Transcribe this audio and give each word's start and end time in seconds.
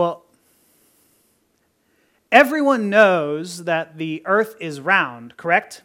Well, 0.00 0.24
everyone 2.32 2.88
knows 2.88 3.64
that 3.64 3.98
the 3.98 4.22
earth 4.24 4.56
is 4.58 4.80
round, 4.80 5.36
correct? 5.36 5.82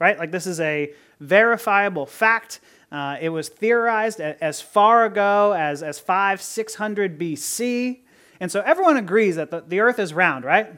Right? 0.00 0.18
Like 0.18 0.32
this 0.32 0.44
is 0.44 0.58
a 0.58 0.92
verifiable 1.20 2.06
fact. 2.06 2.58
Uh, 2.90 3.16
it 3.20 3.28
was 3.28 3.48
theorized 3.48 4.20
as 4.20 4.60
far 4.60 5.04
ago 5.04 5.52
as, 5.52 5.84
as 5.84 6.00
5, 6.00 6.42
600 6.42 7.16
BC. 7.16 8.00
And 8.40 8.50
so 8.50 8.60
everyone 8.62 8.96
agrees 8.96 9.36
that 9.36 9.52
the, 9.52 9.60
the 9.60 9.78
earth 9.78 10.00
is 10.00 10.12
round, 10.12 10.44
right? 10.44 10.74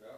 Yeah. 0.00 0.08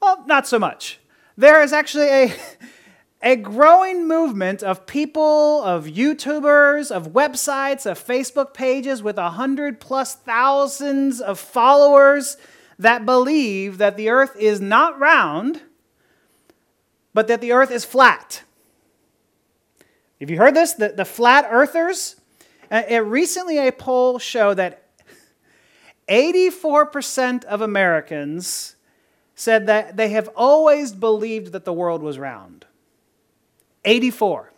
Well, 0.00 0.24
not 0.28 0.46
so 0.46 0.60
much. 0.60 1.00
There 1.36 1.60
is 1.60 1.72
actually 1.72 2.06
a, 2.06 2.34
a 3.22 3.36
growing 3.36 4.06
movement 4.06 4.62
of 4.62 4.86
people, 4.86 5.62
of 5.62 5.86
YouTubers, 5.86 6.90
of 6.90 7.12
websites, 7.12 7.90
of 7.90 8.04
Facebook 8.04 8.52
pages 8.52 9.02
with 9.02 9.18
a 9.18 9.30
hundred 9.30 9.80
plus 9.80 10.14
thousands 10.14 11.20
of 11.20 11.38
followers 11.38 12.36
that 12.78 13.06
believe 13.06 13.78
that 13.78 13.96
the 13.96 14.10
earth 14.10 14.36
is 14.38 14.60
not 14.60 14.98
round, 14.98 15.62
but 17.14 17.26
that 17.28 17.40
the 17.40 17.52
earth 17.52 17.70
is 17.70 17.84
flat. 17.84 18.42
Have 20.20 20.30
you 20.30 20.36
heard 20.36 20.54
this? 20.54 20.74
The, 20.74 20.90
the 20.90 21.04
flat 21.04 21.46
earthers? 21.50 22.16
Uh, 22.70 22.82
it, 22.88 22.98
recently, 22.98 23.58
a 23.58 23.72
poll 23.72 24.18
showed 24.18 24.54
that 24.54 24.82
84% 26.08 27.44
of 27.44 27.60
Americans 27.62 28.76
said 29.34 29.66
that 29.66 29.96
they 29.96 30.10
have 30.10 30.28
always 30.36 30.92
believed 30.92 31.52
that 31.52 31.64
the 31.64 31.72
world 31.72 32.02
was 32.02 32.18
round. 32.18 32.65
84. 33.86 34.52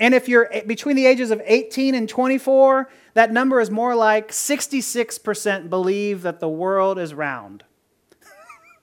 And 0.00 0.14
if 0.14 0.28
you're 0.28 0.52
eh, 0.52 0.62
between 0.64 0.96
the 0.96 1.06
ages 1.06 1.30
of 1.30 1.42
18 1.44 1.94
and 1.94 2.08
24, 2.08 2.88
that 3.14 3.32
number 3.32 3.60
is 3.60 3.70
more 3.70 3.94
like 3.94 4.30
66% 4.30 5.70
believe 5.70 6.22
that 6.22 6.40
the 6.40 6.48
world 6.48 6.98
is 6.98 7.14
round. 7.14 7.64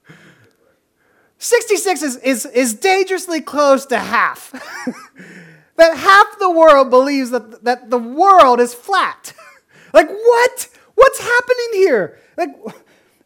66 1.37 2.01
is, 2.01 2.17
is, 2.17 2.45
is 2.45 2.73
dangerously 2.73 3.41
close 3.41 3.85
to 3.87 3.97
half. 3.97 4.51
that 5.77 5.97
half 5.97 6.39
the 6.39 6.51
world 6.51 6.89
believes 6.89 7.31
that, 7.31 7.63
that 7.63 7.89
the 7.89 7.97
world 7.97 8.59
is 8.59 8.73
flat. 8.73 9.33
like, 9.93 10.09
what? 10.09 10.69
What's 10.95 11.19
happening 11.19 11.69
here? 11.73 12.19
Like, 12.37 12.55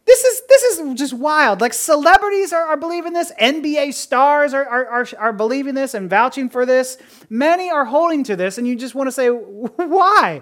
this 0.09 0.23
is, 0.23 0.41
this 0.49 0.63
is 0.63 0.97
just 0.97 1.13
wild. 1.13 1.61
Like, 1.61 1.71
celebrities 1.71 2.51
are, 2.51 2.63
are 2.63 2.77
believing 2.77 3.13
this, 3.13 3.31
NBA 3.39 3.93
stars 3.93 4.55
are, 4.55 4.65
are, 4.65 4.87
are, 4.87 5.07
are 5.19 5.33
believing 5.33 5.75
this 5.75 5.93
and 5.93 6.09
vouching 6.09 6.49
for 6.49 6.65
this. 6.65 6.97
Many 7.29 7.69
are 7.69 7.85
holding 7.85 8.23
to 8.23 8.35
this, 8.35 8.57
and 8.57 8.67
you 8.67 8.75
just 8.75 8.95
want 8.95 9.05
to 9.05 9.11
say, 9.11 9.27
why? 9.29 10.41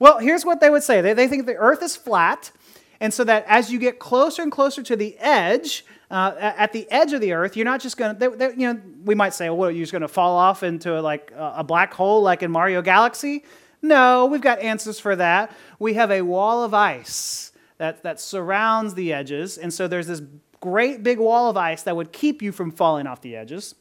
Well, 0.00 0.18
here's 0.18 0.44
what 0.44 0.60
they 0.60 0.70
would 0.70 0.82
say 0.82 1.00
they, 1.00 1.12
they 1.12 1.28
think 1.28 1.46
the 1.46 1.54
earth 1.54 1.84
is 1.84 1.94
flat, 1.94 2.50
and 2.98 3.14
so 3.14 3.22
that 3.22 3.44
as 3.46 3.70
you 3.70 3.78
get 3.78 4.00
closer 4.00 4.42
and 4.42 4.50
closer 4.50 4.82
to 4.82 4.96
the 4.96 5.16
edge, 5.18 5.84
uh, 6.10 6.34
at 6.40 6.72
the 6.72 6.90
edge 6.90 7.12
of 7.12 7.20
the 7.20 7.32
earth, 7.32 7.56
you're 7.56 7.64
not 7.64 7.80
just 7.80 7.96
going 7.96 8.18
to, 8.18 8.54
you 8.56 8.72
know, 8.72 8.80
we 9.04 9.14
might 9.14 9.34
say, 9.34 9.50
well, 9.50 9.70
you're 9.70 9.84
just 9.84 9.92
going 9.92 10.02
to 10.02 10.08
fall 10.08 10.36
off 10.36 10.64
into 10.64 11.00
like 11.00 11.32
a 11.36 11.62
black 11.62 11.94
hole 11.94 12.22
like 12.22 12.42
in 12.42 12.50
Mario 12.50 12.82
Galaxy. 12.82 13.44
No, 13.82 14.26
we've 14.26 14.40
got 14.40 14.58
answers 14.58 14.98
for 14.98 15.14
that. 15.14 15.52
We 15.78 15.94
have 15.94 16.10
a 16.10 16.22
wall 16.22 16.64
of 16.64 16.74
ice 16.74 17.52
that, 17.78 18.02
that 18.02 18.20
surrounds 18.20 18.94
the 18.94 19.12
edges. 19.12 19.58
And 19.58 19.72
so 19.72 19.88
there's 19.88 20.06
this 20.06 20.22
great 20.60 21.02
big 21.02 21.18
wall 21.18 21.50
of 21.50 21.56
ice 21.56 21.82
that 21.82 21.96
would 21.96 22.12
keep 22.12 22.42
you 22.42 22.52
from 22.52 22.70
falling 22.70 23.06
off 23.06 23.20
the 23.20 23.36
edges. 23.36 23.74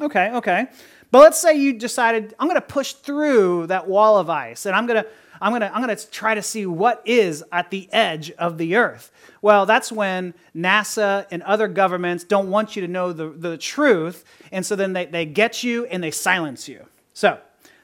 Okay, 0.00 0.30
okay. 0.32 0.66
But 1.10 1.20
let's 1.20 1.40
say 1.40 1.54
you 1.54 1.72
decided, 1.72 2.34
I'm 2.38 2.48
going 2.48 2.60
to 2.60 2.66
push 2.66 2.92
through 2.92 3.68
that 3.68 3.88
wall 3.88 4.18
of 4.18 4.28
ice 4.28 4.66
and 4.66 4.74
I'm 4.74 4.86
going 4.86 5.02
to 5.02 5.08
I'm 5.40 5.52
going 5.52 5.60
to 5.60 5.72
I'm 5.74 5.82
going 5.82 5.96
to 5.96 6.10
try 6.10 6.34
to 6.34 6.42
see 6.42 6.66
what 6.66 7.02
is 7.04 7.44
at 7.52 7.70
the 7.70 7.88
edge 7.92 8.30
of 8.32 8.58
the 8.58 8.76
earth. 8.76 9.12
Well, 9.40 9.66
that's 9.66 9.92
when 9.92 10.34
NASA 10.54 11.26
and 11.30 11.42
other 11.44 11.68
governments 11.68 12.24
don't 12.24 12.50
want 12.50 12.74
you 12.74 12.82
to 12.82 12.88
know 12.88 13.12
the, 13.12 13.28
the 13.28 13.56
truth, 13.56 14.24
and 14.50 14.66
so 14.66 14.74
then 14.74 14.94
they, 14.94 15.06
they 15.06 15.26
get 15.26 15.62
you 15.62 15.86
and 15.86 16.02
they 16.02 16.10
silence 16.10 16.68
you. 16.68 16.86
So 17.12 17.38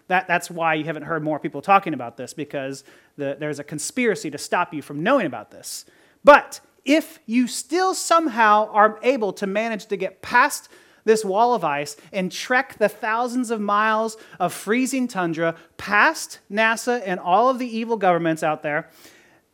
that, 0.08 0.26
that's 0.26 0.50
why 0.50 0.74
you 0.74 0.84
haven't 0.84 1.04
heard 1.04 1.22
more 1.22 1.38
people 1.38 1.62
talking 1.62 1.94
about 1.94 2.16
this, 2.16 2.34
because 2.34 2.82
the, 3.16 3.36
there's 3.38 3.58
a 3.58 3.64
conspiracy 3.64 4.30
to 4.30 4.38
stop 4.38 4.74
you 4.74 4.82
from 4.82 5.02
knowing 5.02 5.26
about 5.26 5.50
this. 5.50 5.84
But 6.22 6.60
if 6.84 7.18
you 7.26 7.46
still 7.46 7.94
somehow 7.94 8.70
are 8.72 8.98
able 9.02 9.32
to 9.34 9.46
manage 9.46 9.86
to 9.86 9.96
get 9.96 10.22
past 10.22 10.68
this 11.04 11.24
wall 11.24 11.54
of 11.54 11.64
ice 11.64 11.96
and 12.12 12.32
trek 12.32 12.78
the 12.78 12.88
thousands 12.88 13.50
of 13.50 13.60
miles 13.60 14.16
of 14.40 14.52
freezing 14.52 15.06
tundra 15.06 15.54
past 15.76 16.40
NASA 16.50 17.02
and 17.04 17.20
all 17.20 17.48
of 17.48 17.58
the 17.58 17.76
evil 17.76 17.96
governments 17.96 18.42
out 18.42 18.62
there, 18.62 18.90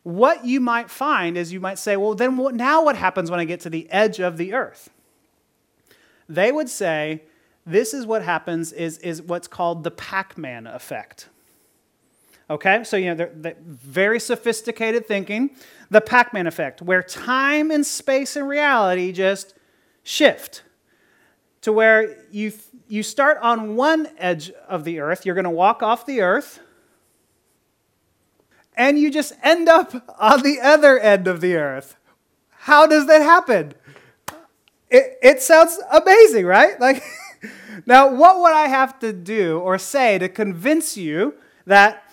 what 0.03 0.45
you 0.45 0.59
might 0.59 0.89
find 0.89 1.37
is 1.37 1.53
you 1.53 1.59
might 1.59 1.77
say, 1.77 1.95
well, 1.97 2.15
then 2.15 2.37
what, 2.37 2.55
now 2.55 2.83
what 2.83 2.95
happens 2.95 3.29
when 3.29 3.39
I 3.39 3.45
get 3.45 3.59
to 3.61 3.69
the 3.69 3.89
edge 3.91 4.19
of 4.19 4.37
the 4.37 4.53
earth? 4.53 4.89
They 6.27 6.51
would 6.51 6.69
say, 6.69 7.23
this 7.65 7.93
is 7.93 8.05
what 8.05 8.23
happens 8.23 8.71
is, 8.71 8.97
is 8.99 9.21
what's 9.21 9.47
called 9.47 9.83
the 9.83 9.91
Pac-Man 9.91 10.65
effect. 10.65 11.29
Okay, 12.51 12.83
so 12.83 12.97
you 12.97 13.05
know, 13.05 13.15
they're, 13.15 13.31
they're 13.33 13.55
very 13.65 14.19
sophisticated 14.19 15.07
thinking. 15.07 15.51
The 15.89 16.01
Pac-Man 16.01 16.47
effect, 16.47 16.81
where 16.81 17.01
time 17.01 17.71
and 17.71 17.85
space 17.85 18.35
and 18.35 18.45
reality 18.45 19.13
just 19.13 19.53
shift 20.03 20.61
to 21.61 21.71
where 21.71 22.25
you, 22.29 22.51
you 22.89 23.03
start 23.03 23.37
on 23.41 23.77
one 23.77 24.09
edge 24.17 24.51
of 24.67 24.83
the 24.83 24.99
earth, 24.99 25.25
you're 25.25 25.35
going 25.35 25.45
to 25.45 25.49
walk 25.49 25.81
off 25.81 26.05
the 26.05 26.19
earth, 26.19 26.59
and 28.75 28.99
you 28.99 29.09
just 29.09 29.31
end 29.43 29.69
up 29.69 29.93
on 30.19 30.43
the 30.43 30.59
other 30.61 30.99
end 30.99 31.29
of 31.29 31.39
the 31.39 31.55
earth. 31.55 31.95
How 32.49 32.85
does 32.85 33.07
that 33.07 33.21
happen? 33.21 33.73
It, 34.89 35.17
it 35.23 35.41
sounds 35.41 35.79
amazing, 35.89 36.45
right? 36.45 36.77
Like, 36.81 37.01
now, 37.85 38.13
what 38.13 38.41
would 38.41 38.51
I 38.51 38.67
have 38.67 38.99
to 38.99 39.13
do 39.13 39.59
or 39.59 39.77
say 39.77 40.17
to 40.17 40.27
convince 40.27 40.97
you 40.97 41.35
that 41.65 42.03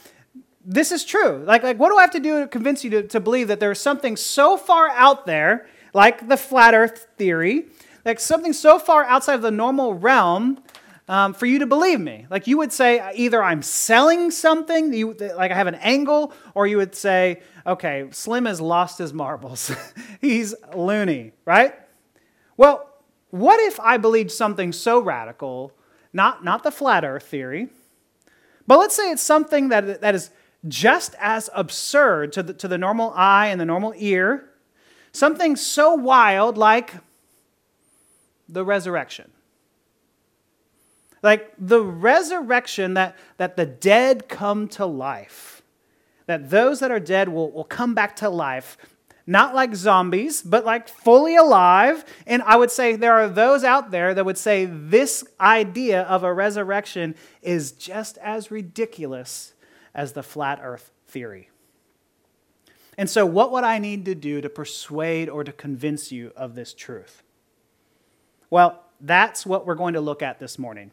this 0.70 0.92
is 0.92 1.02
true? 1.02 1.42
Like, 1.46 1.62
like 1.62 1.78
what 1.78 1.88
do 1.88 1.96
I 1.96 2.02
have 2.02 2.10
to 2.10 2.20
do 2.20 2.40
to 2.42 2.46
convince 2.46 2.84
you 2.84 2.90
to, 2.90 3.02
to 3.04 3.20
believe 3.20 3.48
that 3.48 3.58
there's 3.58 3.80
something 3.80 4.16
so 4.16 4.58
far 4.58 4.90
out 4.90 5.24
there, 5.24 5.66
like 5.94 6.28
the 6.28 6.36
flat 6.36 6.74
earth 6.74 7.08
theory, 7.16 7.64
like 8.04 8.20
something 8.20 8.52
so 8.52 8.78
far 8.78 9.02
outside 9.04 9.34
of 9.34 9.42
the 9.42 9.50
normal 9.50 9.94
realm 9.94 10.62
um, 11.08 11.32
for 11.32 11.46
you 11.46 11.58
to 11.60 11.66
believe 11.66 12.00
me. 12.00 12.26
Like 12.28 12.46
you 12.46 12.58
would 12.58 12.70
say, 12.70 13.02
either 13.14 13.42
I'm 13.42 13.62
selling 13.62 14.30
something, 14.30 14.92
you, 14.92 15.14
like 15.14 15.50
I 15.50 15.54
have 15.54 15.68
an 15.68 15.76
angle, 15.76 16.34
or 16.54 16.66
you 16.66 16.76
would 16.76 16.94
say, 16.94 17.40
okay, 17.66 18.06
Slim 18.10 18.44
has 18.44 18.60
lost 18.60 18.98
his 18.98 19.14
marbles. 19.14 19.72
He's 20.20 20.54
loony, 20.74 21.32
right? 21.46 21.74
Well, 22.58 22.90
what 23.30 23.58
if 23.60 23.80
I 23.80 23.96
believed 23.96 24.32
something 24.32 24.72
so 24.72 25.00
radical, 25.00 25.72
not, 26.12 26.44
not 26.44 26.62
the 26.62 26.70
flat 26.70 27.06
earth 27.06 27.24
theory, 27.24 27.70
but 28.66 28.78
let's 28.78 28.94
say 28.94 29.10
it's 29.10 29.22
something 29.22 29.70
that, 29.70 30.02
that 30.02 30.14
is 30.14 30.30
just 30.66 31.14
as 31.20 31.48
absurd 31.54 32.32
to 32.32 32.42
the, 32.42 32.52
to 32.54 32.66
the 32.66 32.78
normal 32.78 33.12
eye 33.14 33.46
and 33.48 33.60
the 33.60 33.64
normal 33.64 33.94
ear, 33.96 34.48
something 35.12 35.54
so 35.54 35.94
wild 35.94 36.58
like 36.58 36.94
the 38.48 38.64
resurrection. 38.64 39.30
Like 41.22 41.52
the 41.58 41.82
resurrection, 41.82 42.94
that, 42.94 43.16
that 43.36 43.56
the 43.56 43.66
dead 43.66 44.28
come 44.28 44.68
to 44.68 44.86
life, 44.86 45.62
that 46.26 46.50
those 46.50 46.80
that 46.80 46.90
are 46.90 47.00
dead 47.00 47.28
will, 47.28 47.50
will 47.50 47.64
come 47.64 47.94
back 47.94 48.16
to 48.16 48.28
life, 48.28 48.76
not 49.26 49.54
like 49.54 49.74
zombies, 49.74 50.42
but 50.42 50.64
like 50.64 50.88
fully 50.88 51.36
alive. 51.36 52.04
And 52.26 52.42
I 52.42 52.56
would 52.56 52.70
say 52.70 52.96
there 52.96 53.14
are 53.14 53.28
those 53.28 53.64
out 53.64 53.90
there 53.90 54.14
that 54.14 54.24
would 54.24 54.38
say 54.38 54.64
this 54.64 55.24
idea 55.40 56.02
of 56.02 56.22
a 56.22 56.32
resurrection 56.32 57.14
is 57.42 57.72
just 57.72 58.16
as 58.18 58.50
ridiculous 58.50 59.52
as 59.98 60.12
the 60.12 60.22
flat 60.22 60.60
earth 60.62 60.92
theory. 61.08 61.50
And 62.96 63.10
so, 63.10 63.26
what 63.26 63.50
would 63.50 63.64
I 63.64 63.80
need 63.80 64.04
to 64.04 64.14
do 64.14 64.40
to 64.40 64.48
persuade 64.48 65.28
or 65.28 65.42
to 65.42 65.52
convince 65.52 66.12
you 66.12 66.30
of 66.36 66.54
this 66.54 66.72
truth? 66.72 67.24
Well, 68.48 68.84
that's 69.00 69.44
what 69.44 69.66
we're 69.66 69.74
going 69.74 69.94
to 69.94 70.00
look 70.00 70.22
at 70.22 70.38
this 70.38 70.56
morning. 70.56 70.92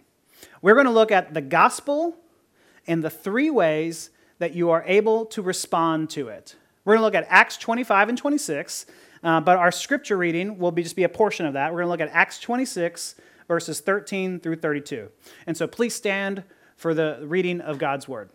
We're 0.61 0.73
going 0.73 0.87
to 0.87 0.91
look 0.91 1.11
at 1.11 1.35
the 1.35 1.41
gospel 1.41 2.17
and 2.87 3.03
the 3.03 3.11
three 3.11 3.51
ways 3.51 4.09
that 4.39 4.55
you 4.55 4.71
are 4.71 4.83
able 4.87 5.27
to 5.27 5.41
respond 5.43 6.09
to 6.11 6.27
it. 6.29 6.55
We're 6.83 6.95
going 6.95 7.01
to 7.01 7.05
look 7.05 7.15
at 7.15 7.27
Acts 7.29 7.57
25 7.57 8.09
and 8.09 8.17
26, 8.17 8.87
uh, 9.23 9.39
but 9.41 9.57
our 9.57 9.71
scripture 9.71 10.17
reading 10.17 10.57
will 10.57 10.71
be 10.71 10.81
just 10.81 10.95
be 10.95 11.03
a 11.03 11.09
portion 11.09 11.45
of 11.45 11.53
that. 11.53 11.71
We're 11.71 11.83
going 11.83 11.97
to 11.97 12.03
look 12.03 12.09
at 12.11 12.15
Acts 12.15 12.39
26, 12.39 13.15
verses 13.47 13.81
13 13.81 14.39
through 14.39 14.55
32. 14.55 15.09
And 15.45 15.55
so 15.55 15.67
please 15.67 15.93
stand 15.93 16.43
for 16.75 16.95
the 16.95 17.19
reading 17.21 17.61
of 17.61 17.77
God's 17.77 18.07
word. 18.07 18.29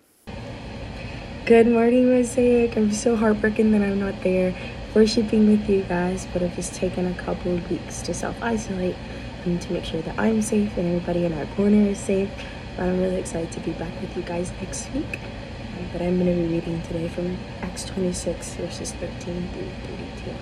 Good 1.50 1.66
morning, 1.66 2.08
Mosaic. 2.08 2.76
I'm 2.76 2.92
so 2.92 3.16
heartbroken 3.16 3.72
that 3.72 3.82
I'm 3.82 3.98
not 3.98 4.22
there 4.22 4.54
worshiping 4.94 5.48
with 5.50 5.68
you 5.68 5.82
guys, 5.82 6.28
but 6.32 6.44
I've 6.44 6.54
just 6.54 6.76
taken 6.76 7.08
a 7.08 7.14
couple 7.14 7.52
of 7.56 7.68
weeks 7.68 8.02
to 8.02 8.14
self 8.14 8.40
isolate 8.40 8.94
and 9.44 9.60
to 9.60 9.72
make 9.72 9.84
sure 9.84 10.00
that 10.02 10.16
I'm 10.16 10.42
safe 10.42 10.76
and 10.76 10.86
everybody 10.86 11.24
in 11.24 11.32
our 11.32 11.46
corner 11.56 11.88
is 11.88 11.98
safe. 11.98 12.30
But 12.76 12.84
I'm 12.84 13.00
really 13.00 13.16
excited 13.16 13.50
to 13.50 13.58
be 13.58 13.72
back 13.72 13.90
with 14.00 14.16
you 14.16 14.22
guys 14.22 14.52
next 14.60 14.92
week. 14.92 15.18
Um, 15.76 15.88
but 15.92 16.00
I'm 16.00 16.20
going 16.20 16.36
to 16.36 16.40
be 16.40 16.54
reading 16.54 16.82
today 16.82 17.08
from 17.08 17.36
Acts 17.62 17.84
26, 17.84 18.54
verses 18.54 18.92
13 18.92 19.18
through 19.18 19.70
32. 20.22 20.36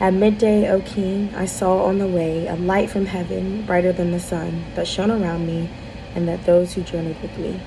At 0.00 0.14
midday, 0.14 0.70
O 0.70 0.80
king, 0.80 1.34
I 1.34 1.44
saw 1.44 1.84
on 1.84 1.98
the 1.98 2.08
way 2.08 2.46
a 2.46 2.54
light 2.54 2.88
from 2.88 3.04
heaven, 3.04 3.66
brighter 3.66 3.92
than 3.92 4.10
the 4.10 4.20
sun, 4.20 4.64
that 4.74 4.88
shone 4.88 5.10
around 5.10 5.46
me 5.46 5.68
and 6.14 6.26
that 6.28 6.46
those 6.46 6.72
who 6.72 6.80
journeyed 6.80 7.20
with 7.20 7.36
me. 7.36 7.60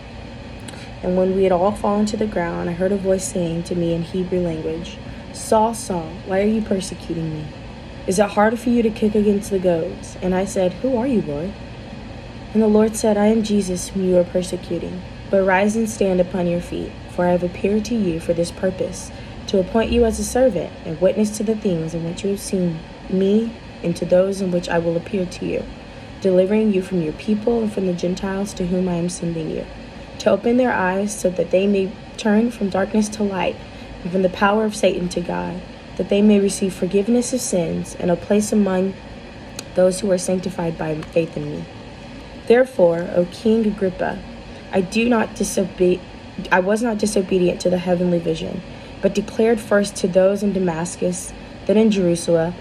And 1.03 1.17
when 1.17 1.35
we 1.35 1.43
had 1.43 1.51
all 1.51 1.71
fallen 1.71 2.05
to 2.07 2.17
the 2.17 2.27
ground, 2.27 2.69
I 2.69 2.73
heard 2.73 2.91
a 2.91 2.97
voice 2.97 3.25
saying 3.25 3.63
to 3.63 3.75
me 3.75 3.93
in 3.93 4.03
Hebrew 4.03 4.39
language, 4.39 4.97
Saul, 5.33 5.73
Saul, 5.73 6.09
why 6.25 6.41
are 6.41 6.47
you 6.47 6.61
persecuting 6.61 7.33
me? 7.33 7.45
Is 8.07 8.19
it 8.19 8.29
hard 8.29 8.59
for 8.59 8.69
you 8.69 8.81
to 8.83 8.89
kick 8.89 9.15
against 9.15 9.49
the 9.49 9.59
goads? 9.59 10.15
And 10.21 10.35
I 10.35 10.45
said, 10.45 10.73
Who 10.73 10.95
are 10.95 11.07
you, 11.07 11.21
Lord? 11.21 11.53
And 12.53 12.61
the 12.61 12.67
Lord 12.67 12.95
said, 12.95 13.17
I 13.17 13.25
am 13.25 13.43
Jesus 13.43 13.89
whom 13.89 14.07
you 14.07 14.17
are 14.17 14.23
persecuting. 14.23 15.01
But 15.29 15.43
rise 15.43 15.75
and 15.75 15.89
stand 15.89 16.21
upon 16.21 16.47
your 16.47 16.61
feet, 16.61 16.91
for 17.09 17.25
I 17.25 17.31
have 17.31 17.43
appeared 17.43 17.83
to 17.85 17.95
you 17.95 18.19
for 18.19 18.33
this 18.33 18.51
purpose, 18.51 19.11
to 19.47 19.59
appoint 19.59 19.91
you 19.91 20.05
as 20.05 20.19
a 20.19 20.23
servant 20.23 20.71
and 20.85 21.01
witness 21.01 21.35
to 21.37 21.43
the 21.43 21.55
things 21.55 21.93
in 21.93 22.03
which 22.03 22.23
you 22.23 22.29
have 22.29 22.39
seen 22.39 22.79
me 23.09 23.51
and 23.83 23.95
to 23.97 24.05
those 24.05 24.39
in 24.39 24.51
which 24.51 24.69
I 24.69 24.79
will 24.79 24.95
appear 24.95 25.25
to 25.25 25.45
you, 25.45 25.63
delivering 26.21 26.73
you 26.73 26.81
from 26.81 27.01
your 27.01 27.13
people 27.13 27.61
and 27.61 27.73
from 27.73 27.87
the 27.87 27.93
Gentiles 27.93 28.53
to 28.53 28.67
whom 28.67 28.87
I 28.87 28.95
am 28.95 29.09
sending 29.09 29.49
you, 29.49 29.65
to 30.19 30.31
open 30.31 30.57
their 30.57 30.73
eyes 30.73 31.17
so 31.17 31.29
that 31.29 31.51
they 31.51 31.67
may 31.67 31.91
turn 32.17 32.51
from 32.51 32.69
darkness 32.69 33.09
to 33.09 33.23
light 33.23 33.55
and 34.03 34.11
from 34.11 34.21
the 34.21 34.29
power 34.29 34.65
of 34.65 34.75
Satan 34.75 35.09
to 35.09 35.21
God, 35.21 35.61
that 35.97 36.09
they 36.09 36.21
may 36.21 36.39
receive 36.39 36.73
forgiveness 36.73 37.33
of 37.33 37.41
sins 37.41 37.95
and 37.99 38.11
a 38.11 38.15
place 38.15 38.51
among 38.51 38.93
those 39.75 39.99
who 39.99 40.11
are 40.11 40.17
sanctified 40.17 40.77
by 40.77 40.95
faith 40.95 41.35
in 41.35 41.51
me. 41.51 41.65
Therefore, 42.47 43.09
O 43.15 43.27
King 43.31 43.65
Agrippa, 43.65 44.19
I 44.71 44.81
do 44.81 45.09
not 45.09 45.35
disobe- 45.35 45.99
I 46.51 46.59
was 46.59 46.81
not 46.81 46.97
disobedient 46.97 47.59
to 47.61 47.69
the 47.69 47.77
heavenly 47.77 48.19
vision, 48.19 48.61
but 49.01 49.15
declared 49.15 49.59
first 49.59 49.95
to 49.97 50.07
those 50.07 50.43
in 50.43 50.53
Damascus, 50.53 51.33
then 51.65 51.77
in 51.77 51.91
Jerusalem, 51.91 52.53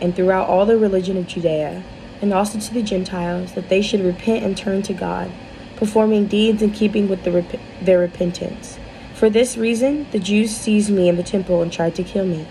and 0.00 0.14
throughout 0.14 0.48
all 0.48 0.66
the 0.66 0.76
religion 0.76 1.16
of 1.16 1.26
Judea, 1.26 1.82
and 2.20 2.32
also 2.32 2.58
to 2.58 2.74
the 2.74 2.82
Gentiles, 2.82 3.52
that 3.52 3.68
they 3.68 3.82
should 3.82 4.04
repent 4.04 4.44
and 4.44 4.56
turn 4.56 4.82
to 4.82 4.92
God, 4.92 5.30
performing 5.76 6.26
deeds 6.26 6.62
in 6.62 6.70
keeping 6.70 7.08
with 7.08 7.24
the 7.24 7.32
rep- 7.32 7.60
their 7.82 7.98
repentance. 7.98 8.78
For 9.14 9.30
this 9.30 9.56
reason, 9.56 10.06
the 10.10 10.18
Jews 10.18 10.50
seized 10.54 10.90
me 10.90 11.08
in 11.08 11.16
the 11.16 11.22
temple 11.22 11.62
and 11.62 11.72
tried 11.72 11.94
to 11.96 12.04
kill 12.04 12.26
me. 12.26 12.46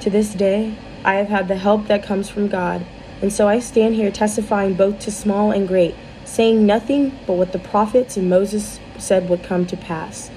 To 0.00 0.10
this 0.10 0.34
day, 0.34 0.76
I 1.04 1.14
have 1.14 1.28
had 1.28 1.48
the 1.48 1.56
help 1.56 1.86
that 1.86 2.02
comes 2.02 2.28
from 2.28 2.48
God, 2.48 2.84
and 3.22 3.32
so 3.32 3.48
I 3.48 3.58
stand 3.58 3.94
here 3.94 4.10
testifying 4.10 4.74
both 4.74 4.98
to 5.00 5.10
small 5.10 5.50
and 5.50 5.68
great 5.68 5.94
saying 6.30 6.64
nothing 6.64 7.18
but 7.26 7.32
what 7.32 7.52
the 7.52 7.58
prophets 7.58 8.16
and 8.16 8.30
Moses 8.30 8.78
said 8.98 9.28
would 9.28 9.42
come 9.42 9.66
to 9.66 9.76
pass 9.76 10.30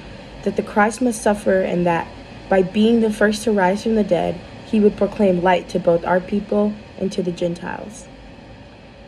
that 0.43 0.55
the 0.55 0.63
Christ 0.63 1.01
must 1.01 1.21
suffer, 1.21 1.61
and 1.61 1.85
that 1.85 2.07
by 2.49 2.61
being 2.61 2.99
the 2.99 3.11
first 3.11 3.43
to 3.43 3.51
rise 3.51 3.83
from 3.83 3.95
the 3.95 4.03
dead, 4.03 4.39
he 4.65 4.79
would 4.79 4.97
proclaim 4.97 5.41
light 5.41 5.69
to 5.69 5.79
both 5.79 6.05
our 6.05 6.19
people 6.19 6.73
and 6.97 7.11
to 7.11 7.23
the 7.23 7.31
Gentiles. 7.31 8.07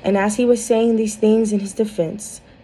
And 0.01 0.17
as 0.17 0.37
he 0.37 0.45
was 0.45 0.63
saying 0.63 0.95
these 0.95 1.15
things 1.15 1.51
in 1.51 1.59
his 1.59 1.73
defense, 1.73 2.39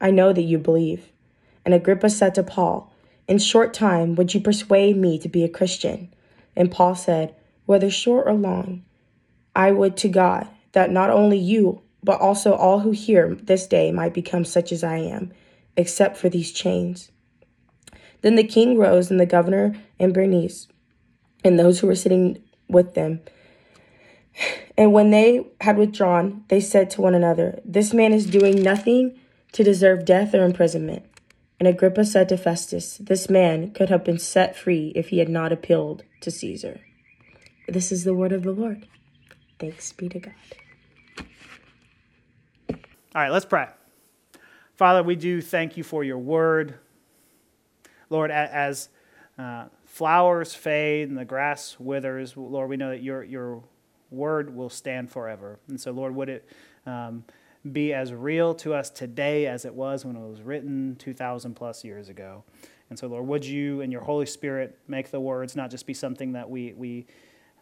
I 0.00 0.10
know 0.10 0.32
that 0.32 0.42
you 0.42 0.58
believe. 0.58 1.10
And 1.64 1.74
Agrippa 1.74 2.10
said 2.10 2.34
to 2.36 2.42
Paul, 2.42 2.92
In 3.26 3.38
short 3.38 3.74
time 3.74 4.14
would 4.14 4.34
you 4.34 4.40
persuade 4.40 4.96
me 4.96 5.18
to 5.18 5.28
be 5.28 5.44
a 5.44 5.48
Christian? 5.48 6.12
And 6.56 6.70
Paul 6.70 6.94
said, 6.94 7.34
Whether 7.66 7.90
short 7.90 8.26
or 8.26 8.34
long, 8.34 8.84
I 9.54 9.72
would 9.72 9.96
to 9.98 10.08
God 10.08 10.48
that 10.72 10.90
not 10.90 11.10
only 11.10 11.38
you, 11.38 11.82
but 12.02 12.20
also 12.20 12.54
all 12.54 12.80
who 12.80 12.92
hear 12.92 13.34
this 13.34 13.66
day 13.66 13.90
might 13.90 14.14
become 14.14 14.44
such 14.44 14.72
as 14.72 14.84
I 14.84 14.98
am, 14.98 15.32
except 15.76 16.16
for 16.16 16.28
these 16.28 16.52
chains. 16.52 17.10
Then 18.22 18.36
the 18.36 18.44
king 18.44 18.78
rose, 18.78 19.10
and 19.10 19.20
the 19.20 19.26
governor 19.26 19.74
and 19.98 20.14
Bernice, 20.14 20.68
and 21.44 21.58
those 21.58 21.80
who 21.80 21.86
were 21.86 21.94
sitting 21.94 22.42
with 22.68 22.94
them. 22.94 23.20
And 24.76 24.92
when 24.92 25.10
they 25.10 25.44
had 25.60 25.76
withdrawn, 25.76 26.44
they 26.46 26.60
said 26.60 26.88
to 26.90 27.00
one 27.00 27.16
another, 27.16 27.58
This 27.64 27.92
man 27.92 28.12
is 28.12 28.26
doing 28.26 28.62
nothing 28.62 29.18
to 29.52 29.64
deserve 29.64 30.04
death 30.04 30.34
or 30.34 30.44
imprisonment. 30.44 31.04
And 31.58 31.66
Agrippa 31.66 32.04
said 32.04 32.28
to 32.28 32.36
Festus, 32.36 32.98
This 32.98 33.28
man 33.28 33.72
could 33.72 33.88
have 33.88 34.04
been 34.04 34.18
set 34.18 34.56
free 34.56 34.92
if 34.94 35.08
he 35.08 35.18
had 35.18 35.28
not 35.28 35.52
appealed 35.52 36.04
to 36.20 36.30
Caesar. 36.30 36.80
This 37.66 37.90
is 37.90 38.04
the 38.04 38.14
word 38.14 38.32
of 38.32 38.44
the 38.44 38.52
Lord. 38.52 38.86
Thanks 39.58 39.92
be 39.92 40.08
to 40.08 40.20
God. 40.20 40.34
All 43.14 43.22
right, 43.22 43.30
let's 43.30 43.44
pray. 43.44 43.66
Father, 44.76 45.02
we 45.02 45.16
do 45.16 45.40
thank 45.40 45.76
you 45.76 45.82
for 45.82 46.04
your 46.04 46.18
word. 46.18 46.74
Lord, 48.10 48.30
as 48.30 48.88
uh, 49.36 49.66
flowers 49.84 50.54
fade 50.54 51.08
and 51.08 51.18
the 51.18 51.24
grass 51.24 51.76
withers, 51.80 52.36
Lord, 52.36 52.70
we 52.70 52.76
know 52.76 52.90
that 52.90 53.02
your, 53.02 53.24
your 53.24 53.64
word 54.10 54.54
will 54.54 54.70
stand 54.70 55.10
forever. 55.10 55.58
And 55.68 55.80
so, 55.80 55.90
Lord, 55.90 56.14
would 56.14 56.28
it 56.28 56.48
um, 56.86 57.24
be 57.70 57.92
as 57.92 58.12
real 58.12 58.54
to 58.56 58.74
us 58.74 58.90
today 58.90 59.46
as 59.46 59.64
it 59.64 59.74
was 59.74 60.04
when 60.04 60.16
it 60.16 60.28
was 60.28 60.42
written 60.42 60.96
2,000 60.98 61.54
plus 61.54 61.84
years 61.84 62.08
ago? 62.08 62.44
And 62.90 62.98
so, 62.98 63.06
Lord, 63.06 63.26
would 63.26 63.44
you 63.44 63.80
and 63.80 63.92
your 63.92 64.02
Holy 64.02 64.26
Spirit 64.26 64.78
make 64.88 65.10
the 65.10 65.20
words 65.20 65.54
not 65.54 65.70
just 65.70 65.86
be 65.86 65.94
something 65.94 66.32
that 66.32 66.48
we, 66.48 66.72
we 66.72 67.06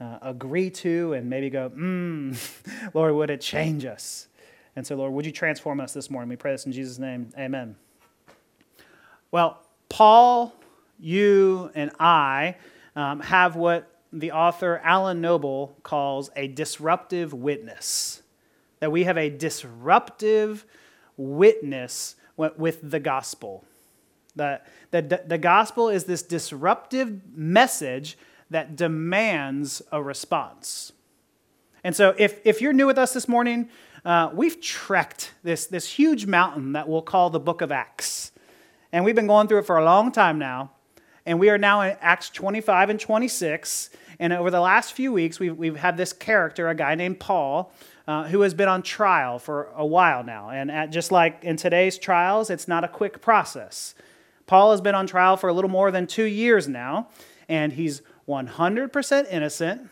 uh, 0.01 0.19
agree 0.23 0.71
to 0.71 1.15
and 1.15 1.29
maybe 1.29 1.51
go, 1.51 1.69
hmm, 1.69 2.33
Lord, 2.95 3.15
would 3.15 3.31
it 3.31 3.41
change 3.41 3.85
us? 3.85 4.29
And 4.77 4.87
so, 4.87 4.95
Lord, 4.95 5.13
would 5.13 5.27
you 5.27 5.33
transform 5.33 5.81
us 5.81 5.93
this 5.93 6.11
morning? 6.11 6.29
We 6.29 6.37
pray 6.37 6.53
this 6.53 6.67
in 6.67 6.73
Jesus' 6.73 6.99
name. 6.99 7.31
Amen. 7.37 7.77
Well, 9.31 9.63
Paul, 9.89 10.55
you, 10.99 11.71
and 11.75 11.91
I 11.99 12.57
um, 12.95 13.21
have 13.21 13.57
what 13.57 13.91
the 14.13 14.33
author 14.33 14.81
Alan 14.85 15.21
Noble 15.21 15.77
calls 15.83 16.31
a 16.37 16.49
disruptive 16.49 17.33
witness. 17.33 18.23
That 18.81 18.93
we 18.93 19.05
have 19.05 19.17
a 19.17 19.31
disruptive 19.31 20.65
witness 21.17 22.17
with 22.37 22.91
the 22.91 23.01
gospel. 23.01 23.65
The, 24.35 24.61
the, 24.91 25.23
the 25.27 25.39
gospel 25.39 25.89
is 25.89 26.05
this 26.05 26.23
disruptive 26.23 27.21
message 27.35 28.19
that 28.51 28.77
demands 28.77 29.83
a 29.91 30.03
response. 30.03 30.93
And 31.83 31.97
so, 31.97 32.15
if, 32.19 32.41
if 32.45 32.61
you're 32.61 32.73
new 32.73 32.87
with 32.87 32.99
us 32.99 33.13
this 33.13 33.29
morning, 33.29 33.71
uh, 34.05 34.31
we've 34.33 34.61
trekked 34.61 35.33
this, 35.43 35.67
this 35.67 35.89
huge 35.89 36.27
mountain 36.27 36.73
that 36.73 36.89
we'll 36.89 37.03
call 37.03 37.31
the 37.31 37.41
book 37.41 37.61
of 37.61 37.73
Acts. 37.73 38.33
And 38.93 39.05
we've 39.05 39.15
been 39.15 39.27
going 39.27 39.49
through 39.49 39.59
it 39.61 39.67
for 39.67 39.79
a 39.79 39.85
long 39.85 40.13
time 40.13 40.39
now. 40.39 40.71
And 41.25 41.41
we 41.41 41.51
are 41.51 41.59
now 41.59 41.81
in 41.81 41.97
Acts 42.01 42.31
25 42.31 42.91
and 42.91 43.01
26. 43.01 43.91
And 44.21 44.33
over 44.33 44.51
the 44.51 44.61
last 44.61 44.93
few 44.93 45.13
weeks, 45.13 45.41
we've, 45.41 45.57
we've 45.57 45.77
had 45.77 45.97
this 45.97 46.13
character, 46.13 46.69
a 46.69 46.75
guy 46.75 46.95
named 46.95 47.19
Paul, 47.19 47.73
uh, 48.07 48.25
who 48.25 48.43
has 48.43 48.55
been 48.55 48.69
on 48.69 48.83
trial 48.83 49.39
for 49.39 49.71
a 49.75 49.85
while 49.85 50.23
now. 50.23 50.51
And 50.51 50.71
at, 50.71 50.91
just 50.91 51.11
like 51.11 51.43
in 51.43 51.57
today's 51.57 51.99
trials, 51.99 52.51
it's 52.51 52.69
not 52.69 52.85
a 52.85 52.89
quick 52.89 53.21
process. 53.21 53.95
Paul 54.47 54.71
has 54.71 54.81
been 54.81 54.95
on 54.95 55.07
trial 55.07 55.37
for 55.37 55.49
a 55.49 55.53
little 55.53 55.71
more 55.71 55.91
than 55.91 56.07
two 56.07 56.25
years 56.25 56.69
now, 56.69 57.09
and 57.49 57.73
he's 57.73 58.03
100% 58.29 59.27
innocent. 59.31 59.91